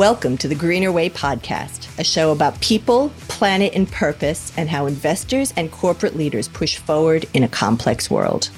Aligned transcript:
Welcome 0.00 0.38
to 0.38 0.48
the 0.48 0.54
Greener 0.54 0.90
Way 0.90 1.10
podcast, 1.10 1.86
a 1.98 2.04
show 2.04 2.32
about 2.32 2.58
people, 2.62 3.12
planet, 3.28 3.74
and 3.74 3.86
purpose, 3.86 4.50
and 4.56 4.66
how 4.66 4.86
investors 4.86 5.52
and 5.58 5.70
corporate 5.70 6.16
leaders 6.16 6.48
push 6.48 6.78
forward 6.78 7.26
in 7.34 7.42
a 7.42 7.48
complex 7.48 8.10
world. 8.10 8.48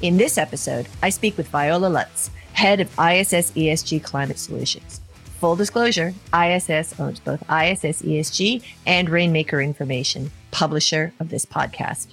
In 0.00 0.16
this 0.16 0.38
episode, 0.38 0.86
I 1.02 1.10
speak 1.10 1.36
with 1.36 1.48
Viola 1.48 1.88
Lutz, 1.88 2.30
head 2.52 2.78
of 2.78 2.86
ISS 3.00 3.50
ESG 3.50 4.04
Climate 4.04 4.38
Solutions. 4.38 5.00
Full 5.40 5.56
disclosure 5.56 6.14
ISS 6.32 7.00
owns 7.00 7.18
both 7.18 7.42
ISS 7.50 8.02
ESG 8.02 8.62
and 8.86 9.10
Rainmaker 9.10 9.60
Information, 9.60 10.30
publisher 10.52 11.12
of 11.18 11.30
this 11.30 11.46
podcast. 11.46 12.06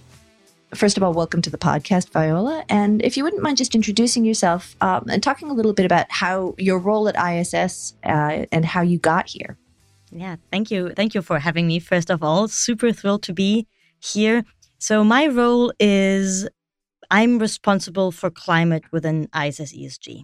First 0.74 0.98
of 0.98 1.04
all, 1.04 1.14
welcome 1.14 1.42
to 1.44 1.50
the 1.50 1.58
podcast, 1.58 2.10
Viola. 2.10 2.66
And 2.68 3.02
if 3.04 3.16
you 3.16 3.24
wouldn't 3.24 3.44
mind 3.44 3.58
just 3.58 3.76
introducing 3.76 4.26
yourself 4.26 4.76
um, 4.82 5.06
and 5.10 5.22
talking 5.22 5.50
a 5.50 5.54
little 5.54 5.74
bit 5.74 5.86
about 5.86 6.08
how 6.10 6.56
your 6.58 6.80
role 6.80 7.08
at 7.08 7.16
ISS 7.16 7.94
uh, 8.04 8.46
and 8.52 8.66
how 8.66 8.82
you 8.82 8.98
got 8.98 9.30
here. 9.30 9.58
Yeah, 10.12 10.38
thank 10.52 10.72
you. 10.72 10.90
Thank 10.90 11.14
you 11.14 11.22
for 11.22 11.40
having 11.40 11.68
me. 11.68 11.80
First 11.80 12.10
of 12.10 12.24
all, 12.24 12.48
super 12.48 12.92
thrilled 12.92 13.24
to 13.24 13.34
be 13.34 13.68
here. 14.00 14.44
So, 14.80 15.04
my 15.04 15.28
role 15.28 15.72
is 15.80 16.48
I'm 17.12 17.38
responsible 17.38 18.12
for 18.12 18.30
climate 18.30 18.84
within 18.92 19.30
ISS 19.36 19.72
ESG. 19.74 20.24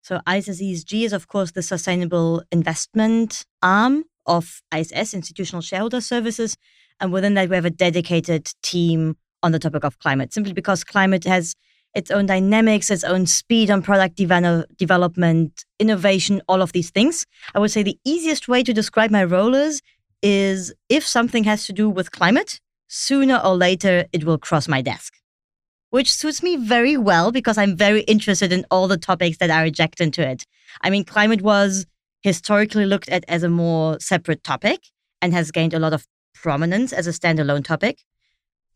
So, 0.00 0.20
ISS 0.28 0.62
ESG 0.62 1.04
is, 1.04 1.12
of 1.12 1.28
course, 1.28 1.50
the 1.50 1.62
sustainable 1.62 2.42
investment 2.52 3.44
arm 3.62 4.04
of 4.26 4.62
ISS, 4.74 5.12
Institutional 5.12 5.62
Shareholder 5.62 6.00
Services. 6.00 6.56
And 7.00 7.12
within 7.12 7.34
that, 7.34 7.48
we 7.48 7.56
have 7.56 7.64
a 7.64 7.70
dedicated 7.70 8.52
team 8.62 9.16
on 9.42 9.52
the 9.52 9.58
topic 9.58 9.84
of 9.84 9.98
climate, 9.98 10.32
simply 10.32 10.52
because 10.52 10.84
climate 10.84 11.24
has 11.24 11.54
its 11.94 12.10
own 12.10 12.26
dynamics, 12.26 12.90
its 12.90 13.04
own 13.04 13.26
speed 13.26 13.70
on 13.70 13.82
product 13.82 14.16
develop, 14.16 14.66
development, 14.76 15.64
innovation, 15.78 16.40
all 16.48 16.62
of 16.62 16.72
these 16.72 16.90
things. 16.90 17.26
I 17.54 17.58
would 17.58 17.70
say 17.70 17.82
the 17.82 17.98
easiest 18.04 18.48
way 18.48 18.62
to 18.62 18.72
describe 18.72 19.10
my 19.10 19.24
role 19.24 19.54
is, 19.54 19.82
is 20.22 20.72
if 20.88 21.06
something 21.06 21.44
has 21.44 21.66
to 21.66 21.72
do 21.72 21.90
with 21.90 22.12
climate, 22.12 22.60
sooner 22.88 23.40
or 23.44 23.56
later 23.56 24.06
it 24.12 24.24
will 24.24 24.38
cross 24.38 24.68
my 24.68 24.80
desk, 24.80 25.14
which 25.90 26.12
suits 26.12 26.42
me 26.42 26.56
very 26.56 26.96
well 26.96 27.32
because 27.32 27.58
I'm 27.58 27.76
very 27.76 28.02
interested 28.02 28.52
in 28.52 28.64
all 28.70 28.88
the 28.88 28.96
topics 28.96 29.38
that 29.38 29.50
are 29.50 29.64
adjacent 29.64 30.00
into 30.00 30.26
it. 30.26 30.44
I 30.80 30.90
mean, 30.90 31.04
climate 31.04 31.42
was 31.42 31.86
historically 32.22 32.86
looked 32.86 33.08
at 33.08 33.24
as 33.28 33.42
a 33.42 33.48
more 33.50 33.98
separate 34.00 34.44
topic 34.44 34.80
and 35.20 35.32
has 35.34 35.50
gained 35.50 35.74
a 35.74 35.78
lot 35.78 35.92
of 35.92 36.06
prominence 36.34 36.92
as 36.92 37.06
a 37.06 37.10
standalone 37.10 37.64
topic 37.64 37.98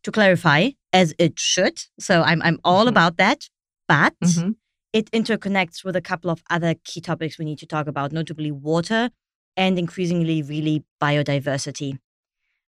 to 0.07 0.11
clarify, 0.11 0.69
as 0.93 1.13
it 1.19 1.37
should. 1.37 1.77
So 1.99 2.21
I'm 2.23 2.41
I'm 2.41 2.59
all 2.63 2.85
mm-hmm. 2.85 2.95
about 2.95 3.17
that. 3.17 3.49
But 3.87 4.13
mm-hmm. 4.23 4.51
it 4.93 5.11
interconnects 5.11 5.83
with 5.83 5.95
a 5.95 6.01
couple 6.01 6.29
of 6.31 6.41
other 6.49 6.75
key 6.83 7.01
topics 7.01 7.37
we 7.37 7.45
need 7.45 7.59
to 7.59 7.65
talk 7.65 7.87
about, 7.87 8.11
notably 8.11 8.51
water 8.51 9.09
and 9.55 9.77
increasingly 9.77 10.41
really 10.41 10.83
biodiversity. 11.01 11.99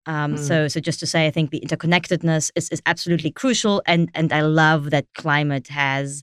Um, 0.04 0.34
mm. 0.34 0.38
So, 0.38 0.68
so 0.68 0.80
just 0.80 1.00
to 1.00 1.06
say, 1.06 1.26
I 1.26 1.30
think 1.30 1.50
the 1.50 1.60
interconnectedness 1.60 2.50
is, 2.56 2.68
is 2.70 2.82
absolutely 2.86 3.30
crucial, 3.30 3.82
and 3.86 4.10
and 4.14 4.32
I 4.32 4.42
love 4.42 4.90
that 4.90 5.06
climate 5.14 5.68
has 5.68 6.22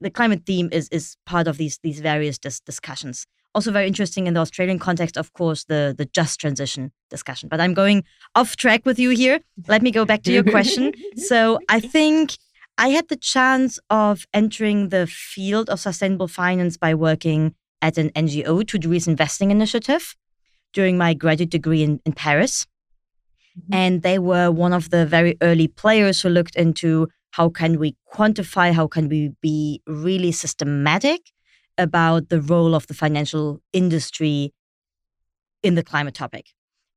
the 0.00 0.10
climate 0.10 0.42
theme 0.46 0.68
is 0.70 0.88
is 0.90 1.16
part 1.26 1.48
of 1.48 1.56
these 1.56 1.78
these 1.82 2.00
various 2.00 2.38
dis- 2.38 2.60
discussions 2.60 3.26
also 3.54 3.70
very 3.70 3.86
interesting 3.86 4.26
in 4.26 4.34
the 4.34 4.40
Australian 4.40 4.78
context, 4.78 5.16
of 5.16 5.32
course, 5.32 5.64
the 5.64 5.94
the 5.96 6.06
just 6.06 6.40
transition 6.40 6.92
discussion. 7.10 7.48
But 7.48 7.60
I'm 7.60 7.74
going 7.74 8.04
off 8.34 8.56
track 8.56 8.84
with 8.84 8.98
you 8.98 9.10
here. 9.10 9.40
Let 9.68 9.82
me 9.82 9.90
go 9.90 10.04
back 10.04 10.22
to 10.24 10.32
your 10.32 10.44
question. 10.44 10.92
so 11.16 11.58
I 11.68 11.80
think 11.80 12.36
I 12.76 12.88
had 12.88 13.08
the 13.08 13.16
chance 13.16 13.78
of 13.88 14.26
entering 14.34 14.88
the 14.88 15.06
field 15.06 15.70
of 15.70 15.80
sustainable 15.80 16.28
finance 16.28 16.76
by 16.76 16.94
working 16.94 17.54
at 17.80 17.98
an 17.98 18.10
NGO 18.10 18.60
to 18.60 18.64
2 18.64 18.78
Degrees 18.78 19.06
Investing 19.06 19.50
Initiative 19.50 20.16
during 20.72 20.98
my 20.98 21.14
graduate 21.14 21.50
degree 21.50 21.82
in, 21.82 22.00
in 22.04 22.12
Paris. 22.12 22.66
Mm-hmm. 23.56 23.74
And 23.74 24.02
they 24.02 24.18
were 24.18 24.50
one 24.50 24.72
of 24.72 24.90
the 24.90 25.06
very 25.06 25.36
early 25.40 25.68
players 25.68 26.20
who 26.20 26.28
looked 26.28 26.56
into 26.56 27.08
how 27.30 27.48
can 27.48 27.78
we 27.78 27.96
quantify, 28.12 28.72
how 28.72 28.88
can 28.88 29.08
we 29.08 29.32
be 29.40 29.82
really 29.86 30.32
systematic 30.32 31.20
about 31.78 32.28
the 32.28 32.40
role 32.40 32.74
of 32.74 32.86
the 32.86 32.94
financial 32.94 33.60
industry 33.72 34.52
in 35.62 35.74
the 35.74 35.82
climate 35.82 36.14
topic. 36.14 36.46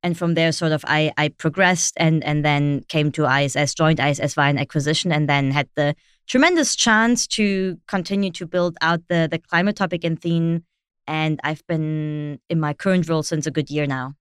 And 0.04 0.18
from 0.18 0.36
there, 0.36 0.52
sort 0.52 0.72
of, 0.72 0.86
I, 0.88 1.12
I 1.18 1.30
progressed 1.30 1.96
and, 1.98 2.24
and 2.24 2.46
then 2.46 2.84
came 2.88 3.12
to 3.14 3.26
ISS, 3.26 3.74
joined 3.74 4.00
ISS 4.00 4.36
via 4.36 4.50
an 4.50 4.60
acquisition, 4.60 5.12
and 5.12 5.28
then 5.28 5.52
had 5.52 5.68
the 5.76 5.96
tremendous 6.28 6.76
chance 6.76 7.26
to 7.28 7.80
continue 7.88 8.32
to 8.32 8.46
build 8.46 8.78
out 8.82 9.02
the, 9.08 9.28
the 9.30 9.40
climate 9.40 9.76
topic 9.76 10.04
and 10.04 10.22
theme. 10.22 10.64
And 11.08 11.40
I've 11.44 11.66
been 11.68 12.40
in 12.50 12.60
my 12.60 12.74
current 12.74 13.10
role 13.10 13.24
since 13.24 13.48
a 13.48 13.52
good 13.52 13.70
year 13.72 13.88
now. 13.88 14.14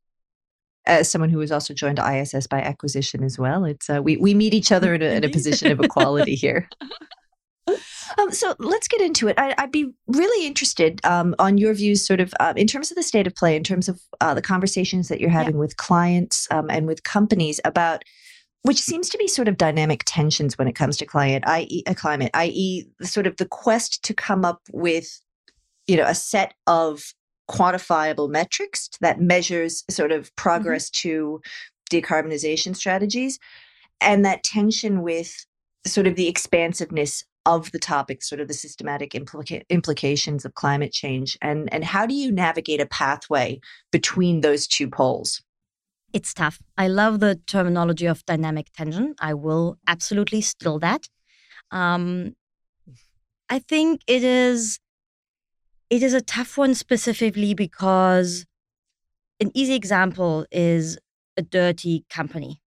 As 0.87 1.11
someone 1.11 1.31
who 1.31 1.41
has 1.41 1.51
also 1.51 1.75
joined 1.75 1.99
ISS 1.99 2.47
by 2.47 2.61
acquisition 2.61 3.25
as 3.25 3.39
well, 3.39 3.65
it's 3.65 3.91
uh, 3.91 4.01
we 4.01 4.17
we 4.17 4.35
meet 4.35 4.55
each 4.55 4.71
other 4.71 4.95
in 4.97 5.03
a, 5.03 5.07
in 5.07 5.25
a 5.25 5.29
position 5.29 5.73
of 5.73 5.81
equality 5.81 6.37
here. 6.37 6.69
Um, 7.67 8.31
so 8.31 8.55
let's 8.59 8.89
get 8.89 9.01
into 9.01 9.29
it. 9.29 9.39
I, 9.39 9.55
would 9.59 9.73
be 9.73 9.93
really 10.07 10.47
interested 10.47 11.01
um, 11.05 11.35
on 11.39 11.59
your 11.59 11.75
views, 11.75 12.07
sort 12.07 12.21
of 12.21 12.33
uh, 12.39 12.55
in 12.57 12.67
terms 12.67 12.91
of 12.91 12.97
the 12.97 13.03
state 13.03 13.27
of 13.27 13.35
play, 13.35 13.57
in 13.57 13.65
terms 13.65 13.89
of 13.89 14.01
uh, 14.21 14.35
the 14.35 14.43
conversations 14.43 15.09
that 15.09 15.21
you're 15.21 15.31
having 15.31 15.55
yeah. 15.55 15.61
with 15.61 15.77
clients 15.77 16.47
um, 16.51 16.71
and 16.71 16.87
with 16.87 17.03
companies 17.03 17.61
about 17.65 18.05
which 18.63 18.81
seems 18.81 19.09
to 19.09 19.17
be 19.17 19.29
sort 19.29 19.47
of 19.47 19.57
dynamic 19.57 20.03
tensions 20.07 20.59
when 20.59 20.67
it 20.67 20.75
comes 20.75 20.97
to 20.97 21.07
client, 21.07 21.47
i.e., 21.47 21.85
a 21.87 21.95
climate, 21.95 22.33
i.e., 22.35 22.85
sort 23.01 23.25
of 23.25 23.37
the 23.37 23.47
quest 23.47 24.03
to 24.03 24.13
come 24.13 24.45
up 24.45 24.61
with, 24.73 25.21
you 25.87 25.97
know, 25.97 26.05
a 26.05 26.17
set 26.17 26.53
of 26.67 27.15
quantifiable 27.49 28.29
metrics 28.29 28.91
that 29.01 29.21
measures 29.21 29.85
sort 29.89 30.11
of 30.11 30.25
mm-hmm. 30.25 30.35
progress 30.35 30.91
mm-hmm. 30.91 31.09
to 31.09 31.41
decarbonization 31.93 32.75
strategies, 32.75 33.39
and 34.01 34.25
that 34.25 34.43
tension 34.43 35.01
with 35.01 35.47
sort 35.87 36.09
of 36.09 36.17
the 36.17 36.27
expansiveness 36.27 37.25
of 37.47 37.73
the 37.73 37.79
topic, 37.79 38.23
sort 38.23 38.41
of 38.41 38.49
the 38.49 38.55
systematic 38.55 39.13
implica- 39.13 39.63
implications 39.71 40.45
of 40.45 40.55
climate 40.55 40.93
change, 40.93 41.39
and 41.41 41.73
and 41.73 41.85
how 41.85 42.05
do 42.05 42.15
you 42.15 42.31
navigate 42.31 42.81
a 42.81 42.87
pathway 42.87 43.61
between 43.91 44.41
those 44.43 44.67
two 44.67 44.91
poles? 44.91 45.43
It's 46.13 46.35
tough. 46.35 46.61
I 46.77 46.89
love 46.89 47.21
the 47.21 47.37
terminology 47.47 48.07
of 48.07 48.25
dynamic 48.27 48.73
tension. 48.73 49.15
I 49.21 49.35
will 49.35 49.79
absolutely 49.87 50.41
steal 50.41 50.79
that. 50.81 51.09
Um, 51.71 52.35
I 53.49 53.59
think 53.61 54.03
it 54.07 54.25
is 54.25 54.79
it 55.89 56.03
is 56.03 56.15
a 56.15 56.21
tough 56.21 56.59
one 56.59 56.75
specifically 56.75 57.55
because 57.55 58.45
an 59.41 59.51
easy 59.55 59.75
example 59.75 60.47
is 60.51 60.99
a 61.37 61.43
dirty 61.43 62.05
company. 62.11 62.61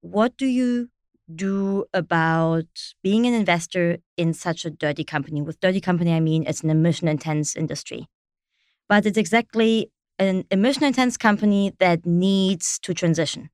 What 0.00 0.36
do 0.36 0.46
you 0.46 0.88
do 1.34 1.84
about 1.92 2.66
being 3.02 3.26
an 3.26 3.34
investor 3.34 3.98
in 4.16 4.32
such 4.32 4.64
a 4.64 4.70
dirty 4.70 5.04
company? 5.04 5.42
With 5.42 5.60
dirty 5.60 5.80
company, 5.80 6.12
I 6.12 6.20
mean 6.20 6.44
it's 6.46 6.62
an 6.62 6.70
emission 6.70 7.08
intense 7.08 7.56
industry. 7.56 8.06
But 8.88 9.06
it's 9.06 9.18
exactly 9.18 9.90
an 10.18 10.44
emission 10.50 10.84
intense 10.84 11.16
company 11.16 11.72
that 11.78 12.06
needs 12.06 12.78
to 12.80 12.94
transition. 12.94 13.50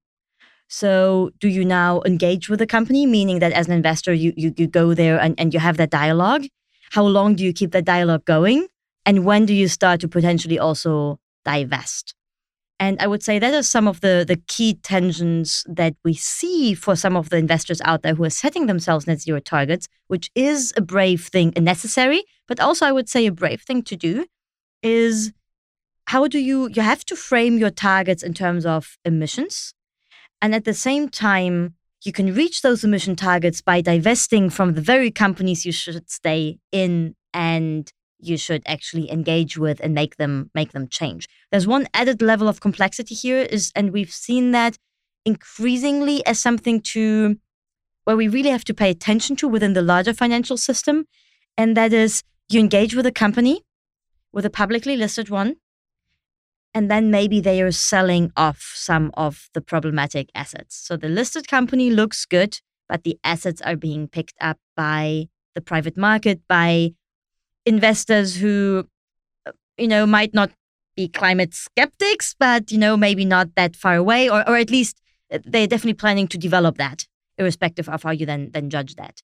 So, 0.68 1.30
do 1.38 1.48
you 1.48 1.64
now 1.66 2.00
engage 2.06 2.48
with 2.48 2.58
the 2.58 2.66
company, 2.66 3.04
meaning 3.04 3.40
that 3.40 3.52
as 3.52 3.66
an 3.66 3.74
investor, 3.74 4.14
you, 4.14 4.32
you, 4.36 4.54
you 4.56 4.66
go 4.66 4.94
there 4.94 5.20
and, 5.20 5.38
and 5.38 5.52
you 5.52 5.60
have 5.60 5.76
that 5.76 5.90
dialogue? 5.90 6.46
How 6.92 7.04
long 7.04 7.34
do 7.34 7.44
you 7.44 7.52
keep 7.52 7.72
that 7.72 7.84
dialogue 7.84 8.24
going? 8.24 8.68
And 9.04 9.26
when 9.26 9.44
do 9.44 9.52
you 9.52 9.68
start 9.68 10.00
to 10.00 10.08
potentially 10.08 10.58
also 10.58 11.18
divest? 11.44 12.14
And 12.82 13.00
I 13.00 13.06
would 13.06 13.22
say 13.22 13.38
that 13.38 13.54
are 13.54 13.62
some 13.62 13.86
of 13.86 14.00
the, 14.00 14.24
the 14.26 14.42
key 14.48 14.74
tensions 14.74 15.64
that 15.68 15.94
we 16.04 16.14
see 16.14 16.74
for 16.74 16.96
some 16.96 17.16
of 17.16 17.30
the 17.30 17.36
investors 17.36 17.80
out 17.84 18.02
there 18.02 18.16
who 18.16 18.24
are 18.24 18.38
setting 18.44 18.66
themselves 18.66 19.06
net 19.06 19.20
zero 19.20 19.38
targets, 19.38 19.86
which 20.08 20.32
is 20.34 20.74
a 20.76 20.80
brave 20.80 21.26
thing, 21.26 21.52
a 21.54 21.60
necessary, 21.60 22.24
but 22.48 22.58
also 22.58 22.84
I 22.84 22.90
would 22.90 23.08
say 23.08 23.24
a 23.24 23.30
brave 23.30 23.62
thing 23.62 23.82
to 23.84 23.94
do, 23.94 24.26
is 24.82 25.32
how 26.06 26.26
do 26.26 26.40
you 26.40 26.70
you 26.74 26.82
have 26.82 27.04
to 27.04 27.14
frame 27.14 27.56
your 27.56 27.70
targets 27.70 28.24
in 28.24 28.34
terms 28.34 28.66
of 28.66 28.98
emissions. 29.04 29.74
And 30.40 30.52
at 30.52 30.64
the 30.64 30.74
same 30.74 31.08
time, 31.08 31.76
you 32.04 32.10
can 32.10 32.34
reach 32.34 32.62
those 32.62 32.82
emission 32.82 33.14
targets 33.14 33.60
by 33.60 33.80
divesting 33.80 34.50
from 34.50 34.74
the 34.74 34.80
very 34.80 35.12
companies 35.12 35.64
you 35.64 35.70
should 35.70 36.10
stay 36.10 36.58
in 36.72 37.14
and 37.32 37.92
you 38.22 38.36
should 38.36 38.62
actually 38.66 39.10
engage 39.10 39.58
with 39.58 39.80
and 39.80 39.94
make 39.94 40.16
them 40.16 40.50
make 40.54 40.72
them 40.72 40.88
change. 40.88 41.28
There's 41.50 41.66
one 41.66 41.88
added 41.92 42.22
level 42.22 42.48
of 42.48 42.60
complexity 42.60 43.14
here 43.14 43.42
is 43.42 43.72
and 43.74 43.92
we've 43.92 44.12
seen 44.12 44.52
that 44.52 44.78
increasingly 45.24 46.24
as 46.26 46.38
something 46.38 46.80
to 46.80 47.36
where 48.04 48.16
we 48.16 48.28
really 48.28 48.50
have 48.50 48.64
to 48.64 48.74
pay 48.74 48.90
attention 48.90 49.36
to 49.36 49.48
within 49.48 49.72
the 49.74 49.82
larger 49.82 50.12
financial 50.12 50.56
system 50.56 51.06
and 51.56 51.76
that 51.76 51.92
is 51.92 52.22
you 52.48 52.58
engage 52.58 52.94
with 52.94 53.06
a 53.06 53.12
company 53.12 53.62
with 54.32 54.44
a 54.44 54.50
publicly 54.50 54.96
listed 54.96 55.28
one 55.28 55.56
and 56.74 56.90
then 56.90 57.10
maybe 57.10 57.40
they 57.40 57.60
are 57.60 57.70
selling 57.70 58.32
off 58.36 58.72
some 58.74 59.10
of 59.14 59.50
the 59.52 59.60
problematic 59.60 60.30
assets. 60.34 60.76
So 60.76 60.96
the 60.96 61.08
listed 61.08 61.46
company 61.46 61.90
looks 61.90 62.24
good, 62.24 62.60
but 62.88 63.04
the 63.04 63.18
assets 63.22 63.60
are 63.62 63.76
being 63.76 64.08
picked 64.08 64.34
up 64.40 64.58
by 64.74 65.28
the 65.54 65.60
private 65.60 65.96
market, 65.96 66.40
by 66.48 66.94
investors 67.64 68.36
who 68.36 68.86
you 69.78 69.88
know 69.88 70.06
might 70.06 70.34
not 70.34 70.50
be 70.96 71.08
climate 71.08 71.54
skeptics, 71.54 72.34
but 72.38 72.70
you 72.70 72.78
know, 72.78 72.96
maybe 72.96 73.24
not 73.24 73.54
that 73.54 73.76
far 73.76 73.96
away, 73.96 74.28
or 74.28 74.46
or 74.48 74.56
at 74.56 74.70
least 74.70 75.00
uh, 75.32 75.38
they're 75.44 75.66
definitely 75.66 75.94
planning 75.94 76.28
to 76.28 76.38
develop 76.38 76.76
that, 76.76 77.06
irrespective 77.38 77.88
of 77.88 78.02
how 78.02 78.10
you 78.10 78.26
then 78.26 78.50
then 78.52 78.70
judge 78.70 78.94
that. 78.96 79.22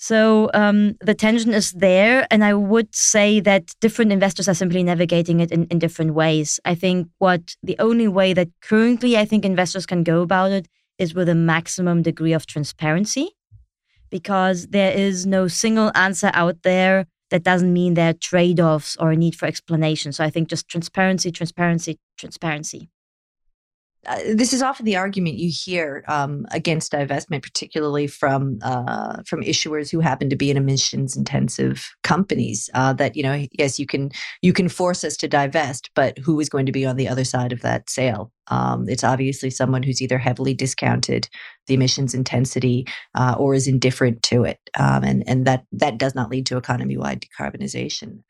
So 0.00 0.48
um, 0.54 0.94
the 1.00 1.14
tension 1.14 1.52
is 1.52 1.72
there, 1.72 2.26
and 2.30 2.44
I 2.44 2.54
would 2.54 2.94
say 2.94 3.40
that 3.40 3.74
different 3.80 4.12
investors 4.12 4.48
are 4.48 4.54
simply 4.54 4.84
navigating 4.84 5.40
it 5.40 5.50
in, 5.50 5.64
in 5.66 5.80
different 5.80 6.14
ways. 6.14 6.60
I 6.64 6.76
think 6.76 7.08
what 7.18 7.56
the 7.64 7.76
only 7.80 8.06
way 8.06 8.32
that 8.32 8.48
currently 8.62 9.18
I 9.18 9.24
think 9.24 9.44
investors 9.44 9.86
can 9.86 10.04
go 10.04 10.22
about 10.22 10.52
it 10.52 10.68
is 10.98 11.14
with 11.14 11.28
a 11.28 11.34
maximum 11.34 12.02
degree 12.02 12.32
of 12.32 12.46
transparency, 12.46 13.30
because 14.08 14.68
there 14.68 14.92
is 14.92 15.26
no 15.26 15.48
single 15.48 15.90
answer 15.96 16.30
out 16.32 16.62
there 16.62 17.06
that 17.30 17.42
doesn't 17.42 17.72
mean 17.72 17.94
there 17.94 18.10
are 18.10 18.14
trade 18.14 18.60
offs 18.60 18.96
or 18.98 19.10
a 19.12 19.16
need 19.16 19.36
for 19.36 19.46
explanation. 19.46 20.12
So 20.12 20.24
I 20.24 20.30
think 20.30 20.48
just 20.48 20.68
transparency, 20.68 21.30
transparency, 21.30 21.98
transparency. 22.16 22.90
Uh, 24.06 24.18
this 24.34 24.52
is 24.52 24.62
often 24.62 24.86
the 24.86 24.96
argument 24.96 25.36
you 25.36 25.50
hear 25.50 26.04
um, 26.08 26.46
against 26.52 26.92
divestment, 26.92 27.42
particularly 27.42 28.06
from 28.06 28.58
uh, 28.62 29.22
from 29.26 29.42
issuers 29.42 29.90
who 29.90 30.00
happen 30.00 30.30
to 30.30 30.36
be 30.36 30.50
in 30.50 30.56
emissions 30.56 31.16
intensive 31.16 31.90
companies. 32.04 32.70
Uh, 32.74 32.92
that 32.92 33.16
you 33.16 33.22
know, 33.22 33.44
yes, 33.52 33.78
you 33.78 33.86
can 33.86 34.10
you 34.40 34.52
can 34.52 34.68
force 34.68 35.02
us 35.02 35.16
to 35.16 35.28
divest, 35.28 35.90
but 35.94 36.16
who 36.18 36.38
is 36.38 36.48
going 36.48 36.66
to 36.66 36.72
be 36.72 36.86
on 36.86 36.96
the 36.96 37.08
other 37.08 37.24
side 37.24 37.52
of 37.52 37.60
that 37.62 37.90
sale? 37.90 38.30
Um, 38.48 38.88
it's 38.88 39.04
obviously 39.04 39.50
someone 39.50 39.82
who's 39.82 40.00
either 40.00 40.18
heavily 40.18 40.54
discounted 40.54 41.28
the 41.66 41.74
emissions 41.74 42.14
intensity 42.14 42.86
uh, 43.14 43.34
or 43.38 43.54
is 43.54 43.66
indifferent 43.66 44.22
to 44.24 44.44
it, 44.44 44.58
um, 44.78 45.02
and 45.02 45.24
and 45.26 45.46
that 45.46 45.64
that 45.72 45.98
does 45.98 46.14
not 46.14 46.30
lead 46.30 46.46
to 46.46 46.56
economy 46.56 46.96
wide 46.96 47.22
decarbonization 47.22 48.20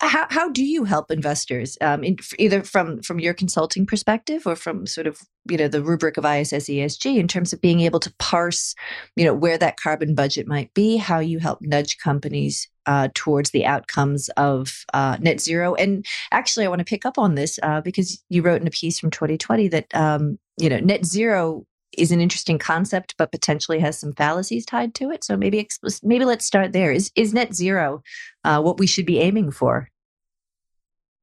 how, 0.00 0.26
how 0.30 0.48
do 0.48 0.64
you 0.64 0.84
help 0.84 1.10
investors 1.10 1.76
um, 1.80 2.02
in, 2.02 2.16
either 2.38 2.62
from 2.62 3.02
from 3.02 3.20
your 3.20 3.34
consulting 3.34 3.84
perspective 3.84 4.46
or 4.46 4.56
from 4.56 4.86
sort 4.86 5.06
of 5.06 5.20
you 5.48 5.56
know 5.56 5.68
the 5.68 5.82
rubric 5.82 6.16
of 6.16 6.24
ISS 6.24 6.68
ESG 6.68 7.18
in 7.18 7.28
terms 7.28 7.52
of 7.52 7.60
being 7.60 7.80
able 7.80 8.00
to 8.00 8.12
parse 8.18 8.74
you 9.16 9.24
know 9.24 9.34
where 9.34 9.58
that 9.58 9.78
carbon 9.78 10.14
budget 10.14 10.46
might 10.46 10.72
be 10.74 10.96
how 10.96 11.18
you 11.18 11.38
help 11.38 11.60
nudge 11.60 11.98
companies 11.98 12.68
uh, 12.86 13.08
towards 13.14 13.50
the 13.50 13.66
outcomes 13.66 14.28
of 14.36 14.84
uh, 14.94 15.16
net 15.20 15.40
zero 15.40 15.74
and 15.74 16.06
actually 16.32 16.64
I 16.64 16.68
want 16.68 16.80
to 16.80 16.84
pick 16.84 17.04
up 17.04 17.18
on 17.18 17.34
this 17.34 17.58
uh, 17.62 17.80
because 17.80 18.22
you 18.28 18.42
wrote 18.42 18.60
in 18.60 18.66
a 18.66 18.72
piece 18.72 18.98
from 18.98 19.10
2020 19.10 19.68
that 19.68 19.94
um, 19.94 20.38
you 20.58 20.68
know 20.68 20.78
net 20.78 21.04
zero 21.04 21.66
is 21.96 22.12
an 22.12 22.20
interesting 22.20 22.58
concept, 22.58 23.14
but 23.18 23.32
potentially 23.32 23.80
has 23.80 23.98
some 23.98 24.12
fallacies 24.12 24.64
tied 24.64 24.94
to 24.94 25.10
it. 25.10 25.24
So 25.24 25.36
maybe 25.36 25.68
maybe 26.02 26.24
let's 26.24 26.46
start 26.46 26.72
there. 26.72 26.92
Is 26.92 27.10
is 27.16 27.34
net 27.34 27.54
zero 27.54 28.02
uh, 28.44 28.62
what 28.62 28.78
we 28.78 28.86
should 28.86 29.06
be 29.06 29.18
aiming 29.18 29.50
for? 29.50 29.89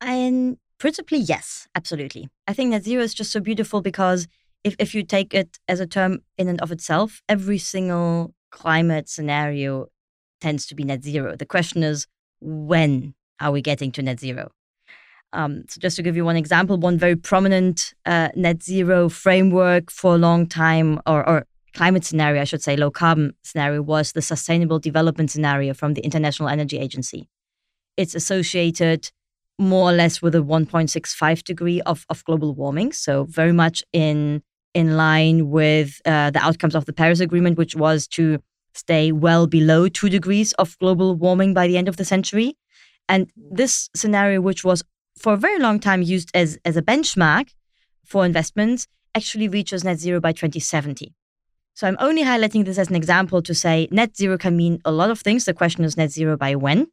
And 0.01 0.57
principally, 0.77 1.19
yes, 1.19 1.67
absolutely. 1.75 2.29
I 2.47 2.53
think 2.53 2.71
net 2.71 2.83
zero 2.83 3.03
is 3.03 3.13
just 3.13 3.31
so 3.31 3.39
beautiful 3.39 3.81
because 3.81 4.27
if 4.63 4.75
if 4.79 4.93
you 4.93 5.03
take 5.03 5.33
it 5.33 5.57
as 5.67 5.79
a 5.79 5.87
term 5.87 6.19
in 6.37 6.47
and 6.47 6.61
of 6.61 6.71
itself, 6.71 7.21
every 7.29 7.57
single 7.57 8.33
climate 8.51 9.09
scenario 9.09 9.87
tends 10.41 10.65
to 10.67 10.75
be 10.75 10.83
net 10.83 11.03
zero. 11.03 11.35
The 11.35 11.45
question 11.45 11.83
is, 11.83 12.07
when 12.41 13.13
are 13.39 13.51
we 13.51 13.61
getting 13.61 13.91
to 13.93 14.01
net 14.01 14.19
zero? 14.19 14.51
Um, 15.33 15.63
so, 15.67 15.79
just 15.79 15.95
to 15.97 16.03
give 16.03 16.15
you 16.15 16.25
one 16.25 16.37
example, 16.37 16.77
one 16.77 16.97
very 16.97 17.15
prominent 17.15 17.93
uh, 18.05 18.29
net 18.35 18.63
zero 18.63 19.09
framework 19.09 19.91
for 19.91 20.15
a 20.15 20.17
long 20.17 20.47
time, 20.47 20.99
or, 21.05 21.27
or 21.27 21.45
climate 21.73 22.05
scenario, 22.05 22.41
I 22.41 22.45
should 22.45 22.63
say, 22.63 22.77
low 22.77 22.91
carbon 22.91 23.33
scenario, 23.43 23.81
was 23.81 24.13
the 24.13 24.21
Sustainable 24.21 24.79
Development 24.79 25.29
Scenario 25.29 25.73
from 25.73 25.93
the 25.93 26.01
International 26.01 26.49
Energy 26.49 26.79
Agency. 26.79 27.27
It's 27.97 28.15
associated 28.15 29.11
more 29.59 29.89
or 29.89 29.93
less 29.93 30.21
with 30.21 30.35
a 30.35 30.39
1.65 30.39 31.43
degree 31.43 31.81
of, 31.81 32.05
of 32.09 32.23
global 32.25 32.53
warming, 32.53 32.91
so 32.91 33.25
very 33.25 33.53
much 33.53 33.83
in 33.93 34.43
in 34.73 34.95
line 34.95 35.49
with 35.49 35.99
uh, 36.05 36.29
the 36.29 36.39
outcomes 36.39 36.75
of 36.75 36.85
the 36.85 36.93
Paris 36.93 37.19
Agreement, 37.19 37.57
which 37.57 37.75
was 37.75 38.07
to 38.09 38.39
stay 38.75 39.11
well 39.11 39.47
below 39.47 39.87
two 39.87 40.07
degrees 40.07 40.53
of 40.53 40.77
global 40.77 41.15
warming 41.15 41.53
by 41.53 41.67
the 41.67 41.77
end 41.77 41.87
of 41.87 41.97
the 41.97 42.05
century. 42.05 42.55
And 43.09 43.31
this 43.35 43.89
scenario, 43.95 44.39
which 44.39 44.63
was 44.63 44.83
for 45.17 45.33
a 45.33 45.37
very 45.37 45.57
long 45.57 45.79
time 45.79 46.03
used 46.03 46.29
as, 46.35 46.59
as 46.63 46.77
a 46.77 46.83
benchmark 46.83 47.49
for 48.05 48.23
investments, 48.23 48.87
actually 49.15 49.47
reaches 49.47 49.83
net 49.83 49.97
zero 49.97 50.19
by 50.19 50.31
2070. 50.31 51.13
So 51.73 51.87
I'm 51.87 51.97
only 51.99 52.23
highlighting 52.23 52.65
this 52.65 52.77
as 52.77 52.89
an 52.89 52.95
example 52.95 53.41
to 53.41 53.55
say 53.55 53.87
net 53.89 54.15
zero 54.15 54.37
can 54.37 54.55
mean 54.55 54.79
a 54.85 54.91
lot 54.91 55.09
of 55.09 55.19
things. 55.19 55.45
The 55.45 55.53
question 55.53 55.83
is 55.83 55.97
net 55.97 56.11
zero 56.11 56.37
by 56.37 56.55
when? 56.55 56.87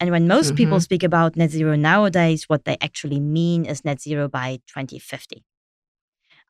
And 0.00 0.10
when 0.10 0.26
most 0.26 0.48
mm-hmm. 0.48 0.56
people 0.56 0.80
speak 0.80 1.02
about 1.02 1.36
net 1.36 1.50
zero 1.50 1.76
nowadays, 1.76 2.44
what 2.48 2.64
they 2.64 2.76
actually 2.80 3.20
mean 3.20 3.64
is 3.64 3.84
net 3.84 4.00
zero 4.00 4.28
by 4.28 4.60
2050. 4.66 5.44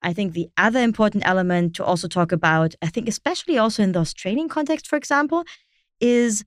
I 0.02 0.12
think 0.12 0.32
the 0.32 0.48
other 0.56 0.80
important 0.80 1.26
element 1.26 1.74
to 1.76 1.84
also 1.84 2.08
talk 2.08 2.30
about, 2.32 2.74
I 2.82 2.88
think, 2.88 3.08
especially 3.08 3.56
also 3.56 3.82
in 3.82 3.92
the 3.92 4.00
Australian 4.00 4.48
context, 4.48 4.86
for 4.86 4.96
example, 4.96 5.44
is 6.00 6.44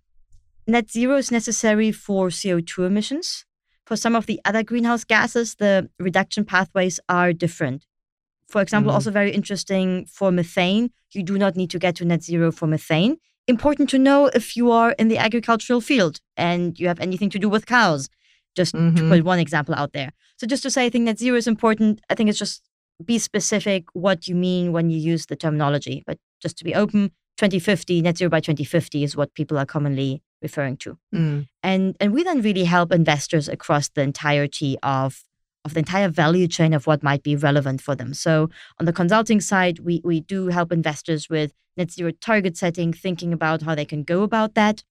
net 0.68 0.92
zero 0.92 1.16
is 1.16 1.32
necessary 1.32 1.92
for 1.92 2.28
CO2 2.30 2.86
emissions. 2.86 3.46
For 3.86 3.96
some 3.96 4.16
of 4.16 4.26
the 4.26 4.40
other 4.46 4.64
greenhouse 4.64 5.04
gases, 5.04 5.56
the 5.56 5.90
reduction 5.98 6.46
pathways 6.46 7.00
are 7.08 7.34
different. 7.34 7.86
For 8.48 8.62
example, 8.62 8.90
mm-hmm. 8.90 8.96
also 8.96 9.12
very 9.12 9.32
interesting 9.32 10.06
for 10.06 10.32
methane, 10.32 10.92
you 11.14 11.24
do 11.24 11.38
not 11.38 11.56
need 11.56 11.70
to 11.72 11.80
get 11.80 11.96
to 11.96 12.06
net 12.06 12.24
zero 12.24 12.52
for 12.52 12.68
methane. 12.68 13.18
Important 13.48 13.90
to 13.90 13.98
know 13.98 14.28
if 14.28 14.58
you 14.58 14.72
are 14.72 14.92
in 14.94 15.08
the 15.08 15.18
agricultural 15.18 15.82
field 15.82 16.20
and 16.36 16.78
you 16.80 16.88
have 16.88 17.00
anything 17.00 17.30
to 17.30 17.40
do 17.40 17.48
with 17.48 17.66
cows, 17.66 18.10
just 18.56 18.76
mm-hmm. 18.76 18.96
to 18.96 19.10
put 19.10 19.24
one 19.24 19.40
example 19.40 19.74
out 19.76 19.94
there. 19.94 20.12
So, 20.38 20.46
just 20.46 20.64
to 20.64 20.72
say, 20.72 20.86
I 20.86 20.90
think 20.90 21.06
net 21.06 21.18
zero 21.18 21.38
is 21.38 21.48
important. 21.48 22.02
I 22.10 22.16
think 22.16 22.30
it's 22.30 22.40
just 22.40 22.62
be 23.04 23.20
specific 23.20 23.86
what 23.94 24.28
you 24.28 24.36
mean 24.36 24.72
when 24.72 24.90
you 24.90 24.98
use 24.98 25.28
the 25.28 25.36
terminology. 25.36 26.04
But 26.06 26.18
just 26.42 26.58
to 26.58 26.64
be 26.64 26.76
open, 26.76 27.12
2050, 27.38 28.02
net 28.02 28.18
zero 28.18 28.30
by 28.30 28.40
2050 28.40 29.04
is 29.04 29.16
what 29.16 29.34
people 29.34 29.58
are 29.58 29.66
commonly 29.66 30.22
referring 30.42 30.78
to. 30.78 30.98
Mm. 31.14 31.48
And 31.64 31.96
and 32.00 32.14
we 32.14 32.24
then 32.24 32.42
really 32.42 32.66
help 32.66 32.92
investors 32.92 33.48
across 33.48 33.90
the 33.90 34.02
entirety 34.02 34.78
of 34.84 35.24
of 35.68 35.74
the 35.74 35.80
entire 35.80 36.08
value 36.08 36.48
chain 36.48 36.74
of 36.74 36.88
what 36.88 37.04
might 37.04 37.24
be 37.24 37.36
relevant 37.36 37.82
for 37.82 37.94
them. 37.94 38.14
So 38.14 38.50
on 38.80 38.86
the 38.86 38.94
consulting 38.94 39.42
side, 39.42 39.80
we 39.80 40.02
we 40.04 40.22
do 40.22 40.48
help 40.48 40.72
investors 40.72 41.30
with 41.30 41.52
net 41.76 41.92
zero 41.92 42.12
target 42.12 42.56
setting, 42.58 42.94
thinking 42.94 43.34
about 43.34 43.62
how 43.62 43.76
they 43.76 43.86
can 43.86 44.04
go 44.04 44.24
about 44.24 44.56
that. 44.56 44.84